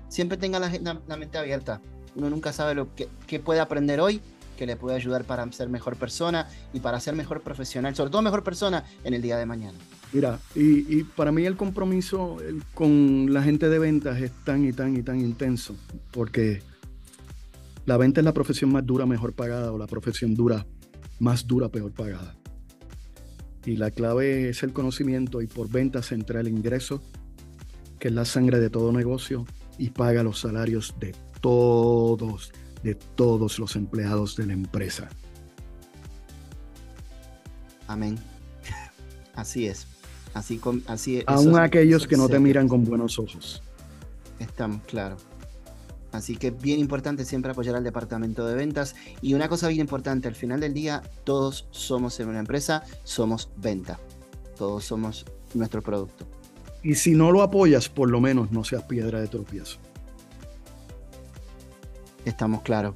Siempre 0.07 0.37
tenga 0.37 0.59
la, 0.59 0.71
la 1.07 1.17
mente 1.17 1.39
abierta. 1.39 1.81
Uno 2.15 2.29
nunca 2.29 2.53
sabe 2.53 2.75
lo 2.75 2.93
que, 2.93 3.09
que 3.25 3.39
puede 3.39 3.59
aprender 3.59 3.99
hoy 4.01 4.21
que 4.59 4.65
le 4.65 4.75
puede 4.75 4.97
ayudar 4.97 5.23
para 5.23 5.49
ser 5.53 5.69
mejor 5.69 5.95
persona 5.95 6.49
y 6.73 6.81
para 6.81 6.99
ser 6.99 7.15
mejor 7.15 7.39
profesional, 7.39 7.95
sobre 7.95 8.11
todo 8.11 8.21
mejor 8.21 8.43
persona 8.43 8.83
en 9.05 9.13
el 9.13 9.21
día 9.21 9.37
de 9.37 9.45
mañana. 9.45 9.77
Mira, 10.11 10.37
y, 10.53 11.05
para 11.05 11.31
mí 11.31 11.45
el 11.45 11.55
compromiso 11.55 12.35
con 12.73 13.33
la 13.33 13.41
gente 13.41 13.69
de 13.69 13.79
ventas 13.79 14.21
es 14.21 14.31
tan 14.43 14.65
y 14.65 14.73
tan 14.73 14.97
y 14.97 15.01
tan 15.01 15.21
intenso, 15.21 15.77
porque 16.11 16.61
la 17.85 17.95
venta 17.95 18.19
es 18.19 18.25
la 18.25 18.33
profesión 18.33 18.73
más 18.73 18.85
dura, 18.85 19.05
mejor 19.05 19.31
pagada, 19.31 19.71
o 19.71 19.77
la 19.77 19.87
profesión 19.87 20.35
dura, 20.35 20.65
más 21.19 21.47
dura, 21.47 21.69
peor 21.69 21.93
pagada. 21.93 22.35
Y 23.65 23.77
la 23.77 23.91
clave 23.91 24.49
es 24.49 24.61
el 24.63 24.73
conocimiento 24.73 25.41
y 25.41 25.47
por 25.47 25.69
venta 25.69 26.03
se 26.03 26.15
entra 26.15 26.41
el 26.41 26.49
ingreso, 26.49 27.01
que 27.97 28.09
es 28.09 28.13
la 28.13 28.25
sangre 28.25 28.59
de 28.59 28.69
todo 28.69 28.91
negocio 28.91 29.45
y 29.77 29.91
paga 29.91 30.21
los 30.21 30.41
salarios 30.41 30.95
de 30.99 31.15
todos 31.39 32.51
de 32.83 32.95
todos 32.95 33.59
los 33.59 33.75
empleados 33.75 34.35
de 34.35 34.47
la 34.47 34.53
empresa. 34.53 35.09
Amén. 37.87 38.17
Así 39.35 39.67
es. 39.67 39.87
Así, 40.33 40.61
así 40.85 41.23
Aún 41.25 41.57
aquellos 41.57 42.07
que 42.07 42.15
no 42.15 42.29
te 42.29 42.39
miran 42.39 42.67
con 42.67 42.85
buenos 42.85 43.17
ojos. 43.17 43.63
Estamos, 44.37 44.83
claro. 44.83 45.17
Así 46.11 46.37
que 46.37 46.51
bien 46.51 46.79
importante 46.79 47.25
siempre 47.25 47.51
apoyar 47.51 47.75
al 47.75 47.83
departamento 47.83 48.45
de 48.45 48.55
ventas. 48.55 48.95
Y 49.21 49.33
una 49.33 49.49
cosa 49.49 49.67
bien 49.67 49.81
importante, 49.81 50.27
al 50.27 50.35
final 50.35 50.59
del 50.59 50.73
día, 50.73 51.01
todos 51.23 51.67
somos 51.71 52.19
en 52.19 52.29
una 52.29 52.39
empresa, 52.39 52.83
somos 53.03 53.49
venta. 53.57 53.99
Todos 54.57 54.85
somos 54.85 55.25
nuestro 55.53 55.81
producto. 55.81 56.27
Y 56.83 56.95
si 56.95 57.11
no 57.11 57.31
lo 57.31 57.41
apoyas, 57.41 57.89
por 57.89 58.09
lo 58.09 58.21
menos 58.21 58.51
no 58.51 58.63
seas 58.63 58.83
piedra 58.83 59.19
de 59.19 59.27
tropiezo. 59.27 59.79
Estamos 62.25 62.61
claros. 62.61 62.95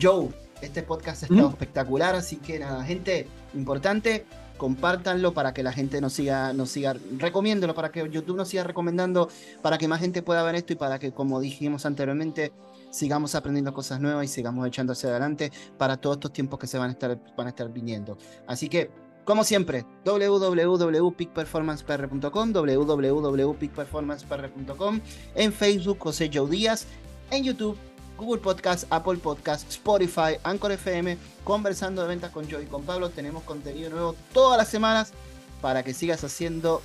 Joe, 0.00 0.28
este 0.60 0.82
podcast 0.82 1.22
ha 1.22 1.26
estado 1.26 1.50
espectacular, 1.50 2.14
así 2.14 2.36
que 2.36 2.58
nada, 2.58 2.82
gente, 2.84 3.26
importante, 3.54 4.26
compártanlo 4.56 5.34
para 5.34 5.52
que 5.54 5.62
la 5.62 5.72
gente 5.72 6.00
nos 6.00 6.14
siga, 6.14 6.52
nos 6.52 6.70
siga, 6.70 6.96
recomiéndelo 7.18 7.74
para 7.74 7.90
que 7.90 8.08
YouTube 8.10 8.36
nos 8.36 8.48
siga 8.48 8.64
recomendando, 8.64 9.28
para 9.62 9.78
que 9.78 9.86
más 9.88 10.00
gente 10.00 10.22
pueda 10.22 10.42
ver 10.42 10.56
esto 10.56 10.72
y 10.72 10.76
para 10.76 10.98
que, 10.98 11.12
como 11.12 11.40
dijimos 11.40 11.84
anteriormente, 11.86 12.52
sigamos 12.90 13.34
aprendiendo 13.34 13.72
cosas 13.72 14.00
nuevas 14.00 14.24
y 14.24 14.28
sigamos 14.28 14.66
echando 14.66 14.92
hacia 14.92 15.10
adelante 15.10 15.52
para 15.76 15.96
todos 15.96 16.16
estos 16.16 16.32
tiempos 16.32 16.58
que 16.58 16.66
se 16.66 16.78
van 16.78 16.90
a 16.90 16.92
estar, 16.92 17.18
van 17.36 17.46
a 17.46 17.50
estar 17.50 17.72
viniendo. 17.72 18.18
Así 18.46 18.68
que, 18.68 18.90
como 19.24 19.44
siempre, 19.44 19.86
www.peakperformancepr.com, 20.04 22.52
www.peakperformancepr.com, 22.52 25.00
en 25.34 25.52
Facebook 25.52 25.98
José 25.98 26.30
Joe 26.32 26.48
Díaz, 26.50 26.86
en 27.30 27.44
YouTube 27.44 27.78
Google 28.18 28.40
Podcast, 28.40 28.84
Apple 28.90 29.16
Podcast, 29.16 29.68
Spotify, 29.70 30.36
Anchor 30.42 30.72
FM, 30.72 31.18
conversando 31.42 32.02
de 32.02 32.08
ventas 32.08 32.30
con 32.30 32.46
yo 32.46 32.60
y 32.60 32.66
con 32.66 32.84
Pablo. 32.84 33.10
Tenemos 33.10 33.42
contenido 33.42 33.90
nuevo 33.90 34.14
todas 34.32 34.58
las 34.58 34.68
semanas 34.68 35.12
para 35.60 35.82
que 35.82 35.94
sigas 35.94 36.22
haciendo 36.24 36.82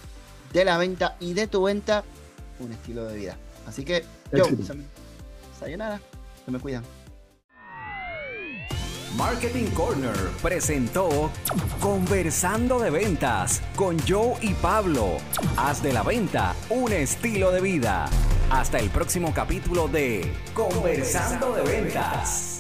de 0.53 0.65
la 0.65 0.77
venta 0.77 1.15
y 1.19 1.33
de 1.33 1.47
tu 1.47 1.63
venta 1.63 2.03
un 2.59 2.71
estilo 2.71 3.05
de 3.05 3.17
vida. 3.17 3.37
Así 3.67 3.85
que, 3.85 4.03
yo, 4.31 4.45
sayonara, 5.59 6.01
se 6.45 6.51
me 6.51 6.59
cuidan. 6.59 6.83
Marketing 9.15 9.65
Corner 9.71 10.15
presentó 10.41 11.31
Conversando 11.81 12.79
de 12.79 12.89
Ventas 12.89 13.61
con 13.75 13.97
Joe 14.07 14.35
y 14.41 14.53
Pablo. 14.53 15.17
Haz 15.57 15.81
de 15.81 15.93
la 15.93 16.03
venta 16.03 16.55
un 16.69 16.93
estilo 16.93 17.51
de 17.51 17.59
vida. 17.59 18.07
Hasta 18.49 18.79
el 18.79 18.89
próximo 18.89 19.31
capítulo 19.31 19.87
de 19.87 20.33
Conversando 20.55 21.53
de 21.53 21.61
Ventas. 21.61 22.58